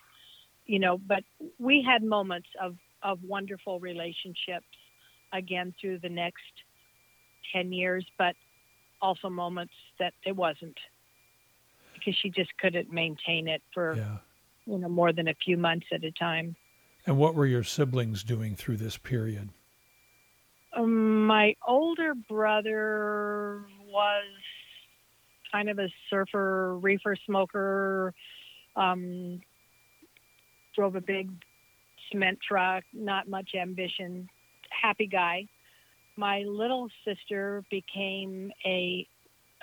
you 0.67 0.81
know 0.81 0.99
but 0.99 1.23
we 1.61 1.81
had 1.83 2.03
moments 2.03 2.49
of 2.61 2.75
of 3.05 3.23
wonderful 3.23 3.79
relationships 3.79 4.67
again 5.33 5.73
through 5.81 5.99
the 5.99 6.09
next 6.09 6.43
10 7.53 7.73
years 7.73 8.05
but 8.19 8.35
also 9.05 9.29
moments 9.29 9.75
that 9.99 10.15
it 10.25 10.35
wasn't 10.35 10.79
because 11.93 12.17
she 12.23 12.31
just 12.31 12.51
couldn't 12.59 12.91
maintain 12.91 13.47
it 13.47 13.63
for 13.73 13.95
Yeah. 13.97 14.19
you 14.67 14.79
know, 14.79 14.89
more 14.89 15.13
than 15.13 15.29
a 15.29 15.35
few 15.35 15.59
months 15.59 15.87
at 15.93 16.03
a 16.05 16.11
time. 16.13 16.57
And 17.07 17.19
what 17.19 17.35
were 17.35 17.45
your 17.45 17.63
siblings 17.63 18.25
doing 18.25 18.57
through 18.57 18.79
this 18.79 18.97
period? 18.97 19.51
Um, 20.73 21.27
my 21.27 21.55
older 21.69 22.15
brother 22.15 23.63
was 23.87 24.25
kind 25.53 25.69
of 25.69 25.79
a 25.79 25.89
surfer, 26.09 26.79
reefer 26.79 27.15
smoker, 27.27 28.15
um, 28.75 29.41
drove 30.75 30.97
a 30.97 31.01
big 31.03 31.31
cement 32.11 32.39
truck, 32.41 32.83
not 32.95 33.29
much 33.29 33.51
ambition, 33.55 34.29
happy 34.71 35.07
guy. 35.07 35.47
My 36.17 36.41
little 36.43 36.89
sister 37.05 37.65
became 37.71 38.51
a, 38.65 39.07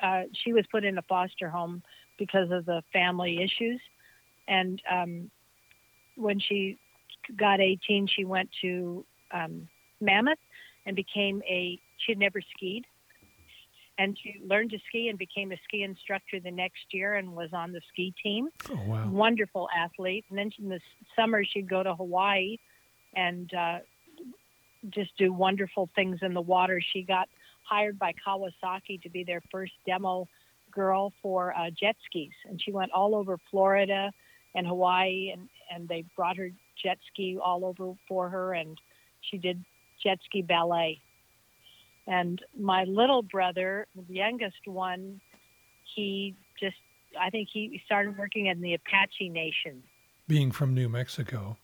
uh, 0.02 0.24
she 0.44 0.54
was 0.54 0.66
put 0.72 0.84
in 0.84 0.98
a 0.98 1.02
foster 1.04 1.50
home 1.50 1.82
because 2.18 2.52
of 2.52 2.66
the 2.66 2.84
family 2.92 3.42
issues. 3.42 3.80
And 4.48 4.82
um, 4.92 5.32
when 6.16 6.40
she 6.40 6.78
got 7.38 7.60
18, 7.60 8.08
she 8.08 8.26
went 8.26 8.50
to 8.62 9.06
um, 9.34 9.68
Mammoth 10.02 10.40
and 10.86 10.96
became 10.96 11.42
a 11.48 11.80
she 11.98 12.12
had 12.12 12.20
never 12.20 12.42
skied 12.56 12.86
and 13.98 14.18
she 14.22 14.42
learned 14.46 14.72
to 14.72 14.80
ski 14.88 15.10
and 15.10 15.18
became 15.20 15.52
a 15.52 15.60
ski 15.64 15.84
instructor 15.84 16.40
the 16.40 16.50
next 16.52 16.86
year 16.92 17.16
and 17.16 17.32
was 17.36 17.50
on 17.54 17.72
the 17.72 17.82
ski 17.92 18.14
team 18.24 18.50
Oh 18.72 18.84
wow. 18.88 19.10
wonderful 19.12 19.70
athlete 19.76 20.26
and 20.30 20.38
then 20.40 20.52
in 20.60 20.70
the 20.70 20.80
summer 21.16 21.44
she'd 21.46 21.70
go 21.70 21.84
to 21.84 21.94
hawaii 21.94 22.58
and 23.16 23.54
uh, 23.54 23.80
just 24.90 25.16
do 25.18 25.32
wonderful 25.32 25.90
things 25.96 26.20
in 26.22 26.34
the 26.34 26.42
water 26.42 26.82
she 26.94 27.04
got 27.04 27.30
hired 27.64 27.98
by 28.00 28.14
kawasaki 28.26 29.02
to 29.02 29.10
be 29.10 29.24
their 29.24 29.42
first 29.52 29.74
demo 29.86 30.28
girl 30.72 31.14
for 31.22 31.54
uh, 31.56 31.70
jet 31.70 31.96
skis 32.06 32.32
and 32.46 32.62
she 32.62 32.72
went 32.72 32.92
all 32.92 33.14
over 33.16 33.38
florida 33.50 34.12
and 34.56 34.66
hawaii 34.66 35.32
and, 35.32 35.48
and 35.74 35.88
they 35.88 36.04
brought 36.16 36.38
her 36.38 36.50
jet 36.82 36.98
ski 37.12 37.38
all 37.42 37.66
over 37.66 37.94
for 38.08 38.30
her 38.30 38.54
and 38.54 38.78
she 39.22 39.38
did 39.38 39.64
jet 40.04 40.20
ski 40.26 40.42
ballet. 40.42 41.00
And 42.08 42.42
my 42.58 42.84
little 42.86 43.22
brother, 43.22 43.88
the 43.96 44.14
youngest 44.14 44.66
one, 44.66 45.22
he 45.96 46.36
just, 46.60 46.76
I 47.20 47.30
think 47.30 47.50
he 47.52 47.82
started 47.86 48.18
working 48.18 48.48
in 48.48 48.62
the 48.62 48.74
Apache 48.74 49.30
Nation. 49.30 49.84
Being 50.28 50.52
from 50.52 50.74
New 50.74 50.90
Mexico. 50.90 51.58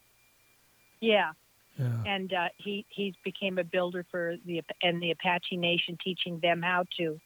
Yeah. 0.99 1.31
Yeah. 1.77 2.03
And 2.05 2.33
uh, 2.33 2.47
he, 2.57 2.85
he 2.89 3.15
became 3.23 3.57
a 3.59 3.63
builder 3.63 4.05
for 4.09 4.35
the, 4.45 4.61
and 4.81 5.01
the 5.01 5.11
Apache 5.11 5.57
Nation, 5.57 5.97
teaching 6.03 6.39
them 6.41 6.61
how 6.61 6.85
to, 6.97 7.19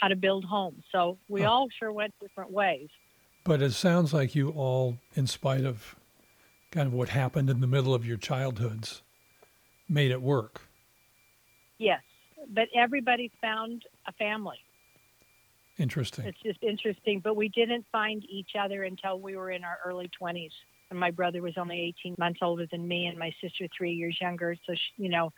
how 0.00 0.08
to 0.08 0.16
build 0.16 0.44
homes. 0.44 0.84
So 0.92 1.16
we 1.28 1.42
Huh. 1.42 1.50
all 1.50 1.68
sure 1.78 1.90
went 1.92 2.14
different 2.20 2.50
ways. 2.50 2.88
But 3.44 3.62
it 3.62 3.72
sounds 3.72 4.12
like 4.12 4.34
you 4.34 4.50
all, 4.50 4.98
in 5.14 5.26
spite 5.26 5.64
of 5.64 5.94
kind 6.72 6.86
of 6.88 6.92
what 6.92 7.08
happened 7.10 7.48
in 7.48 7.60
the 7.60 7.66
middle 7.66 7.94
of 7.94 8.04
your 8.04 8.16
childhoods, 8.18 9.02
made 9.88 10.10
it 10.10 10.20
work. 10.20 10.62
Yes. 11.78 12.02
But 12.52 12.68
everybody 12.74 13.30
found 13.40 13.84
a 14.06 14.12
family. 14.12 14.58
Interesting. 15.78 16.26
It's 16.26 16.40
just 16.42 16.62
interesting. 16.62 17.20
But 17.20 17.36
we 17.36 17.48
didn't 17.48 17.86
find 17.92 18.24
each 18.28 18.50
other 18.58 18.82
until 18.82 19.20
we 19.20 19.36
were 19.36 19.50
in 19.50 19.62
our 19.64 19.78
early 19.84 20.10
20s. 20.20 20.50
And 20.90 21.00
my 21.00 21.10
brother 21.10 21.42
was 21.42 21.54
only 21.56 21.94
18 22.00 22.14
months 22.18 22.40
older 22.42 22.66
than 22.70 22.86
me, 22.86 23.06
and 23.06 23.18
my 23.18 23.32
sister 23.42 23.66
three 23.76 23.92
years 23.92 24.16
younger. 24.20 24.56
So, 24.66 24.74
she, 24.74 25.02
you 25.02 25.08
know, 25.08 25.32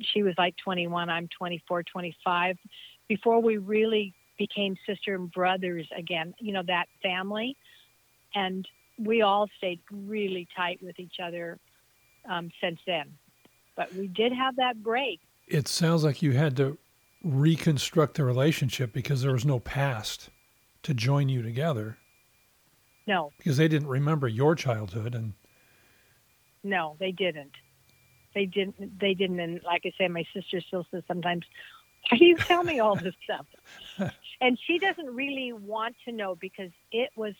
she 0.00 0.22
was 0.22 0.34
like 0.36 0.54
21, 0.62 1.08
I'm 1.08 1.28
24, 1.38 1.84
25. 1.84 2.56
Before 3.08 3.40
we 3.40 3.56
really 3.56 4.14
became 4.38 4.76
sister 4.86 5.14
and 5.14 5.30
brothers 5.30 5.88
again, 5.96 6.34
you 6.38 6.52
know, 6.52 6.62
that 6.66 6.86
family. 7.02 7.56
And 8.34 8.66
we 8.98 9.22
all 9.22 9.48
stayed 9.58 9.80
really 9.90 10.48
tight 10.56 10.80
with 10.82 10.98
each 10.98 11.16
other 11.22 11.58
um, 12.28 12.50
since 12.60 12.78
then. 12.86 13.12
But 13.76 13.94
we 13.94 14.08
did 14.08 14.32
have 14.32 14.56
that 14.56 14.82
break. 14.82 15.20
It 15.46 15.68
sounds 15.68 16.04
like 16.04 16.22
you 16.22 16.32
had 16.32 16.56
to 16.56 16.78
reconstruct 17.22 18.16
the 18.16 18.24
relationship 18.24 18.92
because 18.92 19.22
there 19.22 19.32
was 19.32 19.44
no 19.44 19.58
past 19.58 20.30
to 20.82 20.94
join 20.94 21.28
you 21.28 21.42
together. 21.42 21.98
No. 23.06 23.32
Because 23.38 23.56
they 23.56 23.68
didn't 23.68 23.88
remember 23.88 24.28
your 24.28 24.54
childhood 24.54 25.14
and 25.14 25.34
No, 26.62 26.96
they 26.98 27.12
didn't. 27.12 27.52
They 28.34 28.46
didn't 28.46 28.98
they 28.98 29.14
didn't 29.14 29.40
and 29.40 29.60
like 29.64 29.82
I 29.84 29.92
say 29.98 30.08
my 30.08 30.24
sister 30.34 30.60
still 30.60 30.86
says 30.90 31.02
sometimes 31.06 31.44
why 32.10 32.18
do 32.18 32.24
you 32.24 32.36
tell 32.36 32.62
me 32.64 32.80
all 32.80 32.96
this 32.96 33.14
stuff? 33.24 33.46
and 34.40 34.58
she 34.66 34.78
doesn't 34.78 35.06
really 35.14 35.52
want 35.52 35.96
to 36.06 36.12
know 36.12 36.34
because 36.34 36.70
it 36.92 37.10
was 37.16 37.34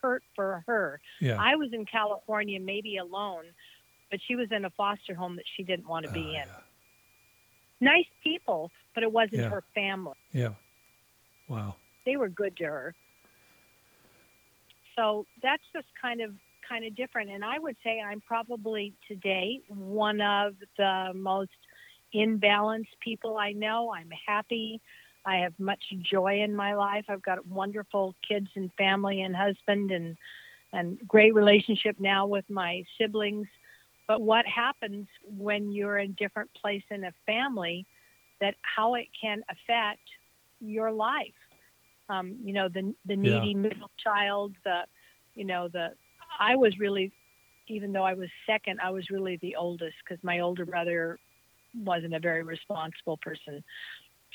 hurt 0.00 0.22
for 0.34 0.64
her. 0.66 1.00
Yeah. 1.20 1.36
I 1.38 1.56
was 1.56 1.70
in 1.72 1.84
California 1.86 2.58
maybe 2.60 2.96
alone, 2.96 3.44
but 4.10 4.20
she 4.26 4.34
was 4.36 4.48
in 4.50 4.64
a 4.64 4.70
foster 4.70 5.14
home 5.14 5.36
that 5.36 5.44
she 5.56 5.62
didn't 5.62 5.88
want 5.88 6.06
to 6.06 6.12
be 6.12 6.20
Oh, 6.20 6.28
in. 6.28 6.34
yeah. 6.34 6.46
Nice 7.80 8.06
people, 8.22 8.70
but 8.94 9.02
it 9.02 9.12
wasn't 9.12 9.42
Yeah. 9.42 9.48
her 9.50 9.62
family. 9.74 10.14
Yeah. 10.32 10.54
Wow. 11.48 11.74
They 12.06 12.16
were 12.16 12.28
good 12.28 12.56
to 12.58 12.64
her. 12.64 12.94
So 14.96 15.26
that's 15.42 15.62
just 15.74 15.86
kind 16.00 16.20
of 16.20 16.32
kind 16.68 16.84
of 16.84 16.94
different. 16.94 17.30
And 17.30 17.44
I 17.44 17.58
would 17.58 17.76
say 17.82 18.00
I'm 18.00 18.20
probably 18.20 18.94
today 19.08 19.60
one 19.68 20.20
of 20.20 20.54
the 20.78 21.12
most 21.14 21.50
imbalanced 22.14 22.94
people 23.00 23.36
I 23.36 23.52
know. 23.52 23.92
I'm 23.92 24.10
happy. 24.26 24.80
I 25.24 25.36
have 25.36 25.54
much 25.58 25.82
joy 26.10 26.42
in 26.42 26.54
my 26.54 26.74
life. 26.74 27.04
I've 27.08 27.22
got 27.22 27.46
wonderful 27.46 28.14
kids 28.26 28.48
and 28.54 28.70
family 28.74 29.22
and 29.22 29.34
husband 29.34 29.90
and 29.90 30.16
and 30.74 30.98
great 31.06 31.34
relationship 31.34 31.96
now 31.98 32.26
with 32.26 32.48
my 32.48 32.82
siblings. 32.98 33.46
But 34.08 34.22
what 34.22 34.46
happens 34.46 35.06
when 35.26 35.70
you're 35.70 35.98
in 35.98 36.10
a 36.10 36.14
different 36.14 36.50
place 36.54 36.82
in 36.90 37.04
a 37.04 37.12
family 37.26 37.86
that 38.40 38.54
how 38.62 38.94
it 38.94 39.06
can 39.18 39.42
affect 39.48 40.00
your 40.60 40.90
life. 40.90 41.34
Um, 42.08 42.36
you 42.44 42.52
know, 42.52 42.68
the 42.68 42.94
the 43.06 43.16
Yeah. 43.16 43.40
needy 43.40 43.54
middle 43.54 43.90
child, 44.02 44.54
the 44.64 44.82
you 45.34 45.44
know, 45.44 45.68
the 45.68 45.94
I 46.38 46.56
was 46.56 46.78
really 46.78 47.12
even 47.68 47.92
though 47.92 48.02
I 48.04 48.14
was 48.14 48.28
second, 48.46 48.80
I 48.80 48.90
was 48.90 49.08
really 49.10 49.36
the 49.36 49.56
oldest 49.56 49.94
because 50.04 50.22
my 50.24 50.40
older 50.40 50.66
brother 50.66 51.18
wasn't 51.74 52.14
a 52.14 52.20
very 52.20 52.42
responsible 52.42 53.16
person. 53.18 53.62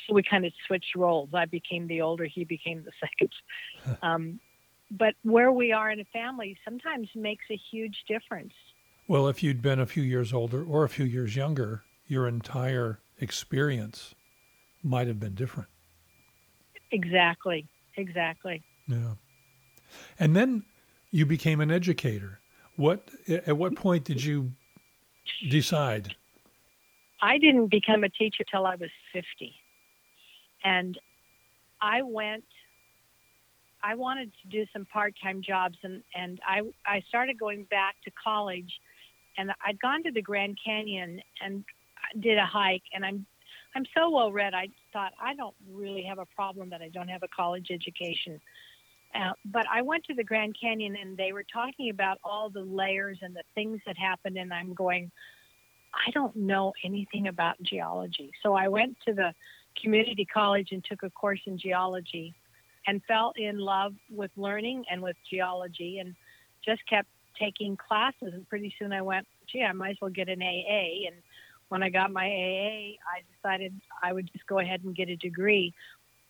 So 0.07 0.13
we 0.13 0.23
kind 0.23 0.45
of 0.45 0.53
switched 0.65 0.95
roles. 0.95 1.29
I 1.33 1.45
became 1.45 1.87
the 1.87 2.01
older, 2.01 2.25
he 2.25 2.45
became 2.45 2.83
the 2.83 2.91
second. 2.99 3.31
um, 4.01 4.39
but 4.91 5.15
where 5.23 5.51
we 5.51 5.73
are 5.73 5.91
in 5.91 5.99
a 5.99 6.05
family 6.05 6.57
sometimes 6.63 7.09
makes 7.13 7.43
a 7.51 7.59
huge 7.71 7.97
difference. 8.07 8.53
Well, 9.07 9.27
if 9.27 9.43
you'd 9.43 9.61
been 9.61 9.79
a 9.79 9.85
few 9.85 10.03
years 10.03 10.33
older 10.33 10.63
or 10.63 10.83
a 10.83 10.89
few 10.89 11.05
years 11.05 11.35
younger, 11.35 11.83
your 12.07 12.27
entire 12.27 12.99
experience 13.19 14.15
might 14.83 15.07
have 15.07 15.19
been 15.19 15.35
different. 15.35 15.69
Exactly. 16.91 17.67
Exactly. 17.95 18.61
Yeah. 18.87 19.13
And 20.19 20.35
then 20.35 20.63
you 21.11 21.25
became 21.25 21.61
an 21.61 21.71
educator. 21.71 22.39
What 22.75 23.09
at 23.27 23.57
what 23.57 23.75
point 23.75 24.03
did 24.03 24.23
you 24.23 24.51
decide? 25.49 26.15
I 27.21 27.37
didn't 27.39 27.67
become 27.67 28.03
a 28.03 28.09
teacher 28.09 28.43
till 28.49 28.65
I 28.65 28.75
was 28.75 28.91
50. 29.11 29.55
And 30.63 30.97
I 31.81 32.01
went 32.01 32.43
I 33.83 33.95
wanted 33.95 34.31
to 34.41 34.49
do 34.49 34.65
some 34.73 34.85
part-time 34.85 35.41
jobs 35.41 35.77
and 35.83 36.03
and 36.15 36.39
I 36.47 36.61
I 36.85 37.01
started 37.07 37.39
going 37.39 37.63
back 37.69 37.95
to 38.05 38.11
college 38.11 38.71
and 39.37 39.51
I'd 39.65 39.79
gone 39.79 40.03
to 40.03 40.11
the 40.11 40.21
Grand 40.21 40.57
Canyon 40.63 41.21
and 41.41 41.63
did 42.19 42.37
a 42.37 42.45
hike 42.45 42.83
and 42.93 43.05
I'm 43.05 43.25
I'm 43.75 43.85
so 43.95 44.09
well 44.09 44.31
read 44.31 44.53
I 44.53 44.69
thought 44.91 45.13
I 45.21 45.35
don't 45.35 45.55
really 45.71 46.03
have 46.03 46.19
a 46.19 46.25
problem 46.25 46.69
that 46.69 46.81
I 46.81 46.89
don't 46.89 47.07
have 47.07 47.23
a 47.23 47.27
college 47.27 47.67
education. 47.71 48.39
Uh, 49.15 49.31
but 49.45 49.65
I 49.71 49.81
went 49.81 50.03
to 50.05 50.13
the 50.13 50.23
Grand 50.23 50.55
Canyon 50.59 50.97
and 50.99 51.15
they 51.15 51.31
were 51.31 51.45
talking 51.51 51.89
about 51.89 52.17
all 52.23 52.49
the 52.49 52.61
layers 52.61 53.19
and 53.21 53.35
the 53.35 53.43
things 53.55 53.79
that 53.85 53.97
happened 53.97 54.37
and 54.37 54.53
I'm 54.53 54.73
going 54.73 55.11
I 55.93 56.11
don't 56.11 56.35
know 56.35 56.73
anything 56.83 57.27
about 57.27 57.61
geology. 57.61 58.31
So 58.43 58.53
I 58.53 58.67
went 58.67 58.97
to 59.07 59.13
the 59.13 59.33
community 59.81 60.25
college 60.25 60.69
and 60.71 60.83
took 60.83 61.03
a 61.03 61.09
course 61.09 61.39
in 61.45 61.57
geology 61.57 62.35
and 62.85 63.01
fell 63.07 63.33
in 63.35 63.57
love 63.57 63.93
with 64.09 64.31
learning 64.35 64.85
and 64.89 65.01
with 65.01 65.15
geology 65.29 65.99
and 65.99 66.15
just 66.63 66.81
kept 66.87 67.07
taking 67.39 67.77
classes. 67.77 68.33
And 68.33 68.47
pretty 68.49 68.73
soon 68.79 68.93
I 68.93 69.01
went, 69.01 69.27
gee, 69.51 69.63
I 69.63 69.71
might 69.73 69.91
as 69.91 69.97
well 70.01 70.11
get 70.11 70.29
an 70.29 70.41
AA. 70.41 71.07
And 71.07 71.15
when 71.69 71.83
I 71.83 71.89
got 71.89 72.11
my 72.11 72.25
AA, 72.25 72.95
I 72.97 73.23
decided 73.35 73.73
I 74.01 74.13
would 74.13 74.29
just 74.31 74.45
go 74.47 74.59
ahead 74.59 74.83
and 74.83 74.95
get 74.95 75.09
a 75.09 75.15
degree. 75.15 75.73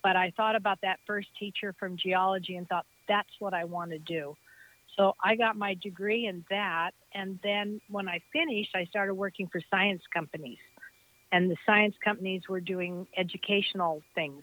But 0.02 0.16
I 0.16 0.32
thought 0.36 0.56
about 0.56 0.78
that 0.82 0.98
first 1.06 1.28
teacher 1.38 1.74
from 1.78 1.96
geology 1.96 2.56
and 2.56 2.68
thought, 2.68 2.86
that's 3.08 3.30
what 3.38 3.54
I 3.54 3.64
want 3.64 3.90
to 3.90 3.98
do. 3.98 4.36
So 4.96 5.14
I 5.22 5.36
got 5.36 5.56
my 5.56 5.74
degree 5.74 6.26
in 6.26 6.44
that. 6.50 6.92
And 7.14 7.38
then 7.42 7.80
when 7.88 8.08
I 8.08 8.20
finished, 8.32 8.70
I 8.74 8.84
started 8.86 9.14
working 9.14 9.48
for 9.48 9.60
science 9.70 10.02
companies. 10.12 10.58
And 11.30 11.50
the 11.50 11.56
science 11.66 11.94
companies 12.02 12.42
were 12.48 12.60
doing 12.60 13.06
educational 13.16 14.02
things. 14.14 14.42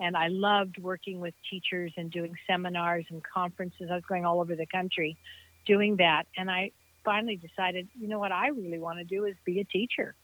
And 0.00 0.16
I 0.16 0.28
loved 0.28 0.78
working 0.78 1.20
with 1.20 1.34
teachers 1.50 1.92
and 1.96 2.10
doing 2.10 2.34
seminars 2.46 3.04
and 3.10 3.22
conferences. 3.22 3.88
I 3.90 3.94
was 3.94 4.04
going 4.08 4.24
all 4.24 4.40
over 4.40 4.54
the 4.54 4.66
country 4.66 5.16
doing 5.66 5.96
that. 5.96 6.24
And 6.36 6.50
I 6.50 6.70
finally 7.08 7.36
decided, 7.36 7.88
you 7.98 8.06
know 8.06 8.18
what 8.18 8.32
I 8.32 8.48
really 8.48 8.78
want 8.78 8.98
to 8.98 9.04
do 9.04 9.24
is 9.24 9.34
be 9.46 9.60
a 9.60 9.64
teacher. 9.64 10.14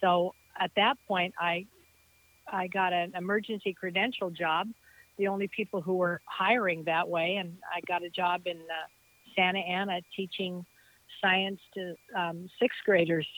So 0.00 0.34
at 0.58 0.72
that 0.74 0.96
point, 1.06 1.32
I 1.38 1.66
I 2.50 2.66
got 2.66 2.92
an 2.92 3.12
emergency 3.16 3.72
credential 3.72 4.28
job, 4.28 4.66
the 5.16 5.28
only 5.28 5.46
people 5.46 5.80
who 5.80 5.94
were 5.94 6.20
hiring 6.26 6.82
that 6.86 7.08
way, 7.08 7.36
and 7.36 7.56
I 7.72 7.78
got 7.86 8.02
a 8.02 8.10
job 8.10 8.42
in 8.46 8.56
uh, 8.56 8.86
Santa 9.36 9.60
Ana 9.60 10.00
teaching 10.16 10.66
science 11.20 11.60
to 11.74 11.94
um, 12.18 12.50
sixth 12.60 12.80
graders, 12.84 13.28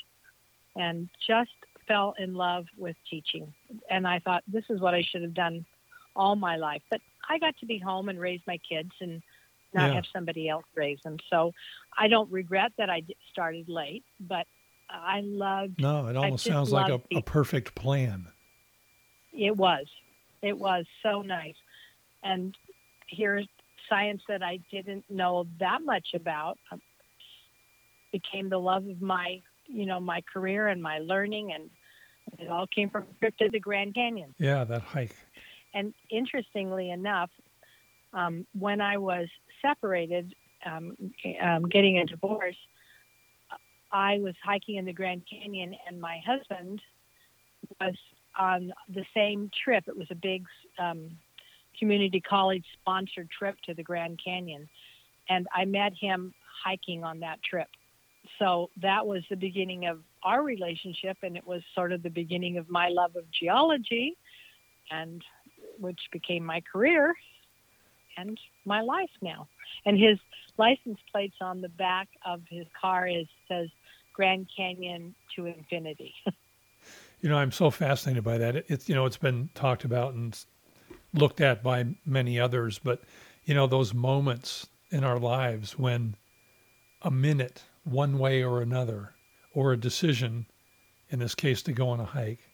and 0.74 1.10
just 1.26 1.50
fell 1.86 2.14
in 2.18 2.32
love 2.32 2.64
with 2.78 2.96
teaching. 3.10 3.52
And 3.90 4.08
I 4.08 4.20
thought 4.20 4.42
this 4.48 4.64
is 4.70 4.80
what 4.80 4.94
I 4.94 5.02
should 5.02 5.20
have 5.20 5.34
done 5.34 5.66
all 6.16 6.34
my 6.34 6.56
life. 6.56 6.80
But 6.90 7.02
I 7.28 7.38
got 7.38 7.58
to 7.58 7.66
be 7.66 7.78
home 7.78 8.08
and 8.08 8.18
raise 8.18 8.40
my 8.46 8.58
kids 8.66 8.92
and 9.02 9.22
not 9.74 9.88
Yeah. 9.88 9.94
have 9.94 10.06
somebody 10.12 10.48
else 10.48 10.64
raise 10.74 11.00
them. 11.02 11.18
So 11.28 11.52
I 11.96 12.08
don't 12.08 12.30
regret 12.30 12.72
that 12.78 12.90
I 12.90 13.02
started 13.30 13.68
late, 13.68 14.04
but 14.20 14.46
I 14.88 15.20
loved 15.22 15.80
No, 15.80 16.06
it 16.06 16.16
almost 16.16 16.44
sounds 16.44 16.72
like 16.72 16.90
a, 16.90 17.00
a 17.16 17.22
perfect 17.22 17.74
plan. 17.74 18.28
It 19.32 19.56
was. 19.56 19.86
It 20.42 20.56
was 20.56 20.84
so 21.02 21.22
nice. 21.22 21.56
And 22.22 22.54
here's 23.08 23.46
science 23.88 24.22
that 24.28 24.42
I 24.42 24.60
didn't 24.70 25.04
know 25.10 25.46
that 25.58 25.82
much 25.82 26.08
about 26.14 26.58
um, 26.70 26.80
became 28.12 28.48
the 28.48 28.58
love 28.58 28.86
of 28.86 29.02
my, 29.02 29.42
you 29.66 29.86
know, 29.86 30.00
my 30.00 30.22
career 30.32 30.68
and 30.68 30.82
my 30.82 30.98
learning 31.00 31.52
and 31.52 31.70
it 32.38 32.48
all 32.48 32.66
came 32.66 32.88
from 32.88 33.02
a 33.02 33.18
trip 33.18 33.36
to 33.38 33.50
the 33.50 33.60
Grand 33.60 33.94
Canyon. 33.94 34.34
Yeah, 34.38 34.64
that 34.64 34.82
hike. 34.82 35.14
And 35.74 35.92
interestingly 36.10 36.90
enough, 36.90 37.30
um, 38.12 38.46
when 38.58 38.80
I 38.80 38.96
was 38.96 39.28
separated, 39.64 40.34
um, 40.66 40.96
um, 41.42 41.68
getting 41.68 41.98
a 41.98 42.06
divorce, 42.06 42.56
I 43.92 44.18
was 44.18 44.34
hiking 44.44 44.76
in 44.76 44.84
the 44.84 44.92
Grand 44.92 45.22
Canyon, 45.30 45.74
and 45.86 46.00
my 46.00 46.20
husband 46.26 46.82
was 47.80 47.94
on 48.38 48.72
the 48.88 49.04
same 49.14 49.50
trip. 49.62 49.84
It 49.86 49.96
was 49.96 50.08
a 50.10 50.16
big 50.16 50.44
um, 50.78 51.10
community 51.78 52.20
college 52.20 52.64
sponsored 52.80 53.30
trip 53.30 53.56
to 53.66 53.74
the 53.74 53.84
Grand 53.84 54.20
Canyon, 54.22 54.68
and 55.28 55.46
I 55.54 55.64
met 55.64 55.92
him 55.98 56.34
hiking 56.64 57.04
on 57.04 57.20
that 57.20 57.42
trip. 57.42 57.68
So 58.38 58.70
that 58.82 59.06
was 59.06 59.22
the 59.30 59.36
beginning 59.36 59.86
of 59.86 60.00
our 60.24 60.42
relationship, 60.42 61.18
and 61.22 61.36
it 61.36 61.46
was 61.46 61.62
sort 61.74 61.92
of 61.92 62.02
the 62.02 62.10
beginning 62.10 62.56
of 62.56 62.68
my 62.68 62.88
love 62.88 63.14
of 63.14 63.24
geology, 63.30 64.16
and 64.90 65.22
which 65.78 66.00
became 66.10 66.44
my 66.44 66.62
career 66.72 67.14
and 68.16 68.38
my 68.64 68.80
life 68.80 69.10
now. 69.22 69.48
And 69.86 69.98
his 69.98 70.18
license 70.58 70.98
plates 71.10 71.36
on 71.40 71.60
the 71.60 71.68
back 71.68 72.08
of 72.26 72.40
his 72.48 72.66
car 72.80 73.06
is 73.08 73.26
says 73.48 73.68
Grand 74.12 74.48
Canyon 74.56 75.14
to 75.36 75.46
infinity. 75.46 76.14
You 77.20 77.30
know, 77.30 77.38
I'm 77.38 77.52
so 77.52 77.70
fascinated 77.70 78.22
by 78.22 78.36
that. 78.36 78.54
It- 78.54 78.66
It's 78.68 78.86
you 78.86 78.94
know, 78.94 79.06
it's 79.06 79.16
been 79.16 79.48
talked 79.54 79.84
about 79.84 80.12
and 80.12 80.38
looked 81.14 81.40
at 81.40 81.62
by 81.62 81.86
many 82.04 82.38
others, 82.38 82.78
but 82.78 83.00
you 83.44 83.54
know, 83.54 83.66
those 83.66 83.94
moments 83.94 84.68
in 84.90 85.04
our 85.04 85.18
lives 85.18 85.78
when 85.78 86.16
a 87.00 87.10
minute, 87.10 87.64
one 87.84 88.18
way 88.18 88.42
or 88.44 88.60
another, 88.60 89.14
or 89.54 89.72
a 89.72 89.76
decision, 89.78 90.44
in 91.08 91.18
this 91.18 91.34
case 91.34 91.62
to 91.62 91.72
go 91.72 91.88
on 91.88 91.98
a 92.00 92.04
hike, 92.04 92.50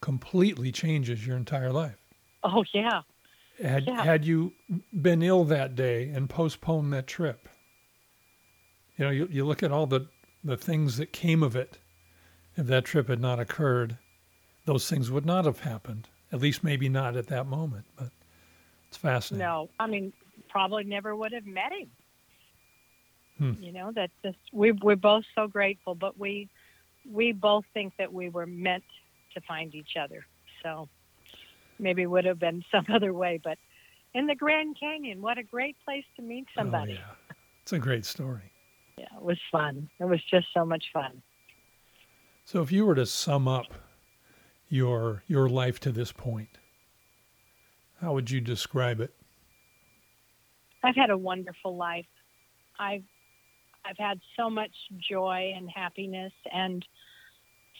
completely 0.00 0.72
changes 0.72 1.24
your 1.24 1.36
entire 1.36 1.72
life. 1.72 1.98
Oh, 2.42 2.64
yeah. 2.72 3.02
Had, 3.62 3.84
Yeah. 3.86 4.04
had 4.04 4.24
you 4.24 4.52
been 4.92 5.22
ill 5.22 5.44
that 5.44 5.74
day 5.74 6.08
and 6.08 6.28
postponed 6.30 6.92
that 6.92 7.06
trip, 7.06 7.48
you 8.96 9.04
know, 9.04 9.10
you, 9.10 9.28
you 9.30 9.44
look 9.44 9.62
at 9.62 9.72
all 9.72 9.86
the, 9.86 10.06
the 10.44 10.56
things 10.56 10.96
that 10.96 11.12
came 11.12 11.42
of 11.42 11.56
it. 11.56 11.78
If 12.56 12.66
that 12.66 12.84
trip 12.84 13.08
had 13.08 13.20
not 13.20 13.38
occurred, 13.38 13.98
those 14.64 14.88
things 14.88 15.10
would 15.10 15.24
not 15.24 15.44
have 15.44 15.60
happened. 15.60 16.08
At 16.32 16.40
least 16.40 16.64
maybe 16.64 16.88
not 16.88 17.16
at 17.16 17.28
that 17.28 17.46
moment, 17.46 17.86
but 17.96 18.10
it's 18.88 18.96
fascinating. 18.96 19.46
No, 19.46 19.70
I 19.78 19.86
mean, 19.86 20.12
probably 20.48 20.84
never 20.84 21.14
would 21.14 21.32
have 21.32 21.46
met 21.46 21.72
him. 21.72 21.90
Hmm. 23.38 23.62
You 23.62 23.72
know, 23.72 23.92
that 23.92 24.10
just 24.24 24.38
we 24.52 24.72
we're 24.72 24.96
both 24.96 25.24
so 25.34 25.46
grateful, 25.46 25.94
but 25.94 26.18
we 26.18 26.48
we 27.08 27.32
both 27.32 27.64
think 27.72 27.94
that 27.96 28.12
we 28.12 28.28
were 28.28 28.46
meant 28.46 28.84
to 29.34 29.40
find 29.42 29.74
each 29.74 29.96
other. 29.96 30.26
So 30.62 30.88
maybe 31.78 32.06
would 32.06 32.24
have 32.24 32.38
been 32.38 32.62
some 32.70 32.86
other 32.94 33.12
way, 33.12 33.40
but 33.42 33.58
in 34.14 34.26
the 34.26 34.34
Grand 34.34 34.76
Canyon, 34.78 35.20
what 35.20 35.38
a 35.38 35.42
great 35.42 35.76
place 35.84 36.04
to 36.16 36.22
meet 36.22 36.46
oh, 36.56 36.60
somebody. 36.60 36.92
Oh, 36.92 36.94
yeah. 36.94 37.34
It's 37.62 37.72
a 37.72 37.78
great 37.78 38.06
story. 38.06 38.52
yeah, 38.96 39.06
it 39.16 39.22
was 39.22 39.38
fun. 39.52 39.90
It 40.00 40.06
was 40.06 40.20
just 40.30 40.46
so 40.54 40.64
much 40.64 40.84
fun. 40.92 41.22
So 42.44 42.62
if 42.62 42.72
you 42.72 42.86
were 42.86 42.94
to 42.94 43.04
sum 43.04 43.46
up 43.46 43.66
your 44.70 45.22
your 45.26 45.48
life 45.50 45.78
to 45.80 45.92
this 45.92 46.12
point, 46.12 46.58
how 48.00 48.14
would 48.14 48.30
you 48.30 48.40
describe 48.40 49.00
it? 49.00 49.12
I've 50.82 50.96
had 50.96 51.10
a 51.10 51.18
wonderful 51.18 51.76
life. 51.76 52.06
I've 52.78 53.04
I've 53.84 53.98
had 53.98 54.18
so 54.36 54.48
much 54.48 54.72
joy 54.98 55.52
and 55.54 55.68
happiness 55.68 56.32
and 56.50 56.84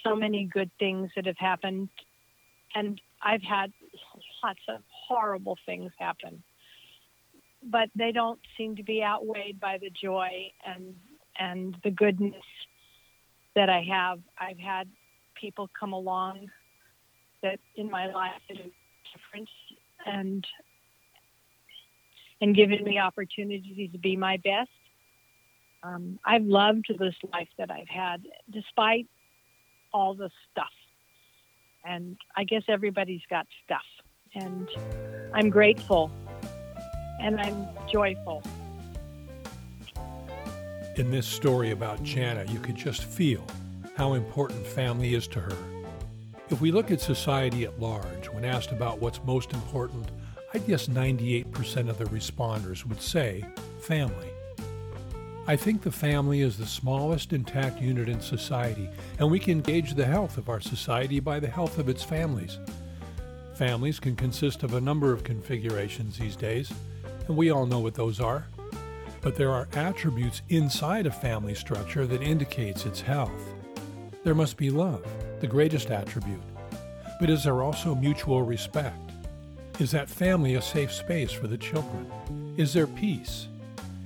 so 0.05 0.15
many 0.15 0.45
good 0.53 0.71
things 0.79 1.11
that 1.17 1.27
have 1.27 1.39
happened 1.39 1.89
and 2.75 3.01
I've 3.23 3.43
had 3.43 3.73
lots 4.43 4.61
of 4.69 4.81
horrible 4.91 5.57
things 5.67 5.93
happen. 5.99 6.43
But 7.63 7.89
they 7.97 8.13
don't 8.13 8.41
seem 8.57 8.77
to 8.77 8.83
be 8.83 9.03
outweighed 9.03 9.59
by 9.61 9.79
the 9.79 9.91
joy 9.91 10.53
and 10.65 10.95
and 11.41 11.77
the 11.85 11.91
goodness 11.91 12.45
that 13.55 13.69
I 13.69 13.85
have. 13.91 14.21
I've 14.41 14.59
had 14.59 14.89
people 15.35 15.69
come 15.79 15.93
along 15.93 16.49
that 17.43 17.59
in 17.77 17.91
my 17.91 18.07
life 18.07 18.41
that 18.49 18.57
have 18.59 18.71
difference 19.13 19.51
and 20.07 20.47
and 22.41 22.55
given 22.55 22.85
me 22.85 22.99
opportunities 22.99 23.91
to 23.93 23.99
be 23.99 24.17
my 24.17 24.37
best. 24.39 24.71
Um, 25.83 26.19
I've 26.25 26.45
loved 26.45 26.87
this 26.99 27.15
life 27.33 27.49
that 27.59 27.71
I've 27.71 27.89
had, 27.89 28.23
despite 28.53 29.07
all 29.93 30.15
the 30.15 30.31
stuff. 30.51 30.67
And 31.89 32.19
I 32.37 32.45
guess 32.45 32.63
everybody's 32.69 33.23
got 33.31 33.47
stuff. 33.65 33.81
And 34.35 34.69
I'm 35.33 35.49
grateful 35.49 36.11
and 37.21 37.41
I'm 37.41 37.67
joyful. 37.91 38.43
In 40.97 41.11
this 41.11 41.27
story 41.27 41.71
about 41.71 42.03
Jana, 42.03 42.45
you 42.45 42.59
could 42.59 42.77
just 42.77 43.05
feel 43.05 43.45
how 43.97 44.13
important 44.13 44.67
family 44.67 45.15
is 45.15 45.27
to 45.29 45.41
her. 45.41 45.57
If 46.51 46.61
we 46.61 46.71
look 46.73 46.91
at 46.91 47.01
society 47.01 47.65
at 47.65 47.81
large, 47.81 48.29
when 48.31 48.45
asked 48.45 48.73
about 48.73 49.01
what's 49.01 49.23
most 49.25 49.53
important, 49.55 50.11
I'd 50.53 50.67
guess 50.67 50.89
98% 50.89 51.89
of 51.89 51.99
the 51.99 52.05
responders 52.05 52.85
would 52.85 53.01
say 53.01 53.45
family. 53.81 54.29
I 55.49 55.57
think 55.57 55.81
the 55.81 55.91
family 55.91 56.43
is 56.43 56.59
the 56.59 56.67
smallest 56.67 57.33
intact 57.33 57.81
unit 57.81 58.07
in 58.07 58.21
society, 58.21 58.91
and 59.19 59.31
we 59.31 59.39
can 59.39 59.63
gauge 59.63 59.95
the 59.95 60.05
health 60.05 60.37
of 60.37 60.51
our 60.51 60.61
society 60.61 61.21
by 61.21 61.41
the 61.41 61.49
health 61.49 61.79
of 61.79 61.89
its 61.89 62.03
families. 62.03 62.59
Families 63.55 63.99
can 63.99 64.15
consist 64.15 64.63
of 64.63 64.75
a 64.75 64.81
number 64.83 65.11
of 65.11 65.25
configurations 65.25 66.19
these 66.19 66.37
days, 66.37 66.71
and 67.27 67.35
we 67.35 67.51
all 67.51 67.65
know 67.65 67.79
what 67.79 67.95
those 67.95 68.21
are. 68.21 68.47
But 69.23 69.37
there 69.37 69.51
are 69.51 69.69
attributes 69.73 70.43
inside 70.51 71.07
a 71.07 71.11
family 71.11 71.55
structure 71.55 72.07
that 72.07 72.21
indicates 72.21 72.85
its 72.85 73.01
health. 73.01 73.55
There 74.25 74.35
must 74.35 74.59
be 74.59 74.69
love, 74.69 75.03
the 75.41 75.47
greatest 75.47 75.91
attribute. 75.91 76.43
But 77.19 77.31
is 77.31 77.45
there 77.45 77.63
also 77.63 77.95
mutual 77.95 78.43
respect? 78.43 79.13
Is 79.79 79.93
that 79.93 80.11
family 80.11 80.57
a 80.57 80.63
safe 80.63 80.93
space 80.93 81.33
for 81.33 81.47
the 81.47 81.57
children? 81.57 82.55
Is 82.59 82.75
there 82.75 82.87
peace? 82.87 83.49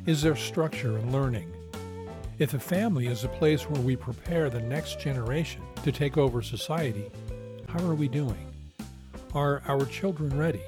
Is 0.04 0.20
there 0.20 0.34
structure 0.34 0.98
and 0.98 1.12
learning? 1.12 1.52
If 2.40 2.54
a 2.54 2.58
family 2.58 3.06
is 3.06 3.22
a 3.22 3.28
place 3.28 3.70
where 3.70 3.80
we 3.80 3.94
prepare 3.94 4.50
the 4.50 4.60
next 4.60 4.98
generation 4.98 5.62
to 5.84 5.92
take 5.92 6.18
over 6.18 6.42
society, 6.42 7.08
how 7.68 7.86
are 7.86 7.94
we 7.94 8.08
doing? 8.08 8.52
Are 9.32 9.62
our 9.68 9.84
children 9.86 10.36
ready? 10.36 10.62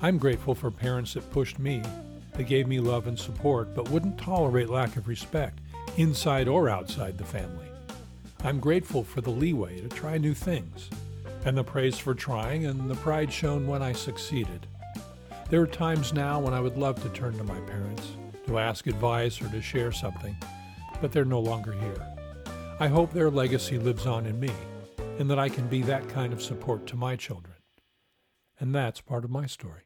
I'm 0.00 0.16
grateful 0.16 0.54
for 0.54 0.70
parents 0.70 1.12
that 1.12 1.30
pushed 1.30 1.58
me, 1.58 1.82
that 2.32 2.44
gave 2.44 2.66
me 2.66 2.80
love 2.80 3.06
and 3.06 3.18
support, 3.18 3.74
but 3.74 3.90
wouldn't 3.90 4.16
tolerate 4.16 4.70
lack 4.70 4.96
of 4.96 5.06
respect, 5.06 5.58
inside 5.98 6.48
or 6.48 6.70
outside 6.70 7.18
the 7.18 7.24
family. 7.24 7.68
I'm 8.42 8.60
grateful 8.60 9.04
for 9.04 9.20
the 9.20 9.28
leeway 9.28 9.78
to 9.82 9.88
try 9.88 10.16
new 10.16 10.32
things, 10.32 10.88
and 11.44 11.54
the 11.54 11.64
praise 11.64 11.98
for 11.98 12.14
trying 12.14 12.64
and 12.64 12.90
the 12.90 12.94
pride 12.94 13.30
shown 13.30 13.66
when 13.66 13.82
I 13.82 13.92
succeeded. 13.92 14.66
There 15.50 15.60
are 15.60 15.66
times 15.66 16.12
now 16.12 16.38
when 16.38 16.54
I 16.54 16.60
would 16.60 16.78
love 16.78 17.02
to 17.02 17.08
turn 17.08 17.36
to 17.36 17.42
my 17.42 17.58
parents, 17.62 18.12
to 18.46 18.60
ask 18.60 18.86
advice 18.86 19.42
or 19.42 19.48
to 19.48 19.60
share 19.60 19.90
something, 19.90 20.36
but 21.00 21.10
they're 21.10 21.24
no 21.24 21.40
longer 21.40 21.72
here. 21.72 22.06
I 22.78 22.86
hope 22.86 23.12
their 23.12 23.30
legacy 23.30 23.76
lives 23.76 24.06
on 24.06 24.26
in 24.26 24.38
me, 24.38 24.52
and 25.18 25.28
that 25.28 25.40
I 25.40 25.48
can 25.48 25.66
be 25.66 25.82
that 25.82 26.08
kind 26.08 26.32
of 26.32 26.40
support 26.40 26.86
to 26.86 26.96
my 26.96 27.16
children. 27.16 27.56
And 28.60 28.72
that's 28.72 29.00
part 29.00 29.24
of 29.24 29.30
my 29.30 29.46
story. 29.46 29.80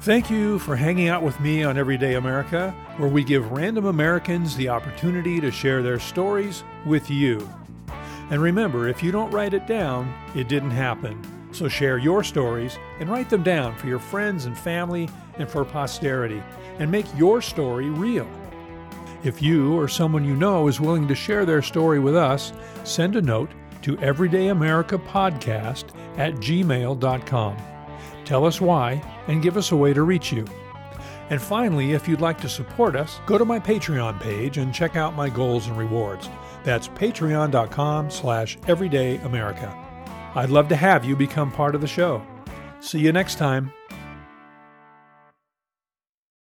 Thank 0.00 0.30
you 0.30 0.58
for 0.58 0.74
hanging 0.74 1.06
out 1.06 1.22
with 1.22 1.38
me 1.38 1.62
on 1.62 1.78
Everyday 1.78 2.14
America, 2.14 2.74
where 2.96 3.08
we 3.08 3.22
give 3.22 3.52
random 3.52 3.86
Americans 3.86 4.56
the 4.56 4.68
opportunity 4.68 5.40
to 5.40 5.52
share 5.52 5.80
their 5.80 6.00
stories 6.00 6.64
with 6.84 7.08
you. 7.08 7.48
And 8.30 8.40
remember, 8.40 8.88
if 8.88 9.02
you 9.02 9.12
don't 9.12 9.30
write 9.30 9.54
it 9.54 9.66
down, 9.66 10.14
it 10.34 10.48
didn't 10.48 10.70
happen. 10.70 11.20
So 11.52 11.68
share 11.68 11.98
your 11.98 12.22
stories 12.22 12.78
and 13.00 13.10
write 13.10 13.28
them 13.28 13.42
down 13.42 13.76
for 13.76 13.88
your 13.88 13.98
friends 13.98 14.46
and 14.46 14.56
family 14.56 15.08
and 15.38 15.48
for 15.48 15.64
posterity, 15.64 16.42
and 16.78 16.90
make 16.90 17.06
your 17.16 17.42
story 17.42 17.90
real. 17.90 18.28
If 19.24 19.42
you 19.42 19.76
or 19.78 19.88
someone 19.88 20.24
you 20.24 20.36
know 20.36 20.68
is 20.68 20.80
willing 20.80 21.08
to 21.08 21.14
share 21.14 21.44
their 21.44 21.60
story 21.60 21.98
with 21.98 22.16
us, 22.16 22.52
send 22.84 23.16
a 23.16 23.22
note 23.22 23.50
to 23.82 23.96
everydayamericapodcast 23.96 25.84
at 26.16 26.34
gmail.com. 26.34 27.56
Tell 28.24 28.46
us 28.46 28.60
why 28.60 29.02
and 29.26 29.42
give 29.42 29.56
us 29.56 29.72
a 29.72 29.76
way 29.76 29.92
to 29.92 30.02
reach 30.02 30.32
you. 30.32 30.44
And 31.30 31.40
finally, 31.40 31.92
if 31.92 32.08
you'd 32.08 32.20
like 32.20 32.40
to 32.40 32.48
support 32.48 32.96
us, 32.96 33.20
go 33.26 33.38
to 33.38 33.44
my 33.44 33.60
Patreon 33.60 34.20
page 34.20 34.58
and 34.58 34.74
check 34.74 34.96
out 34.96 35.14
my 35.14 35.28
goals 35.28 35.66
and 35.68 35.76
rewards. 35.76 36.28
That's 36.64 36.88
patreon.com 36.88 38.10
slash 38.10 38.58
everydayamerica. 38.60 39.74
I'd 40.34 40.50
love 40.50 40.68
to 40.68 40.76
have 40.76 41.04
you 41.04 41.16
become 41.16 41.50
part 41.50 41.74
of 41.74 41.80
the 41.80 41.86
show. 41.86 42.22
See 42.80 43.00
you 43.00 43.12
next 43.12 43.36
time. 43.36 43.72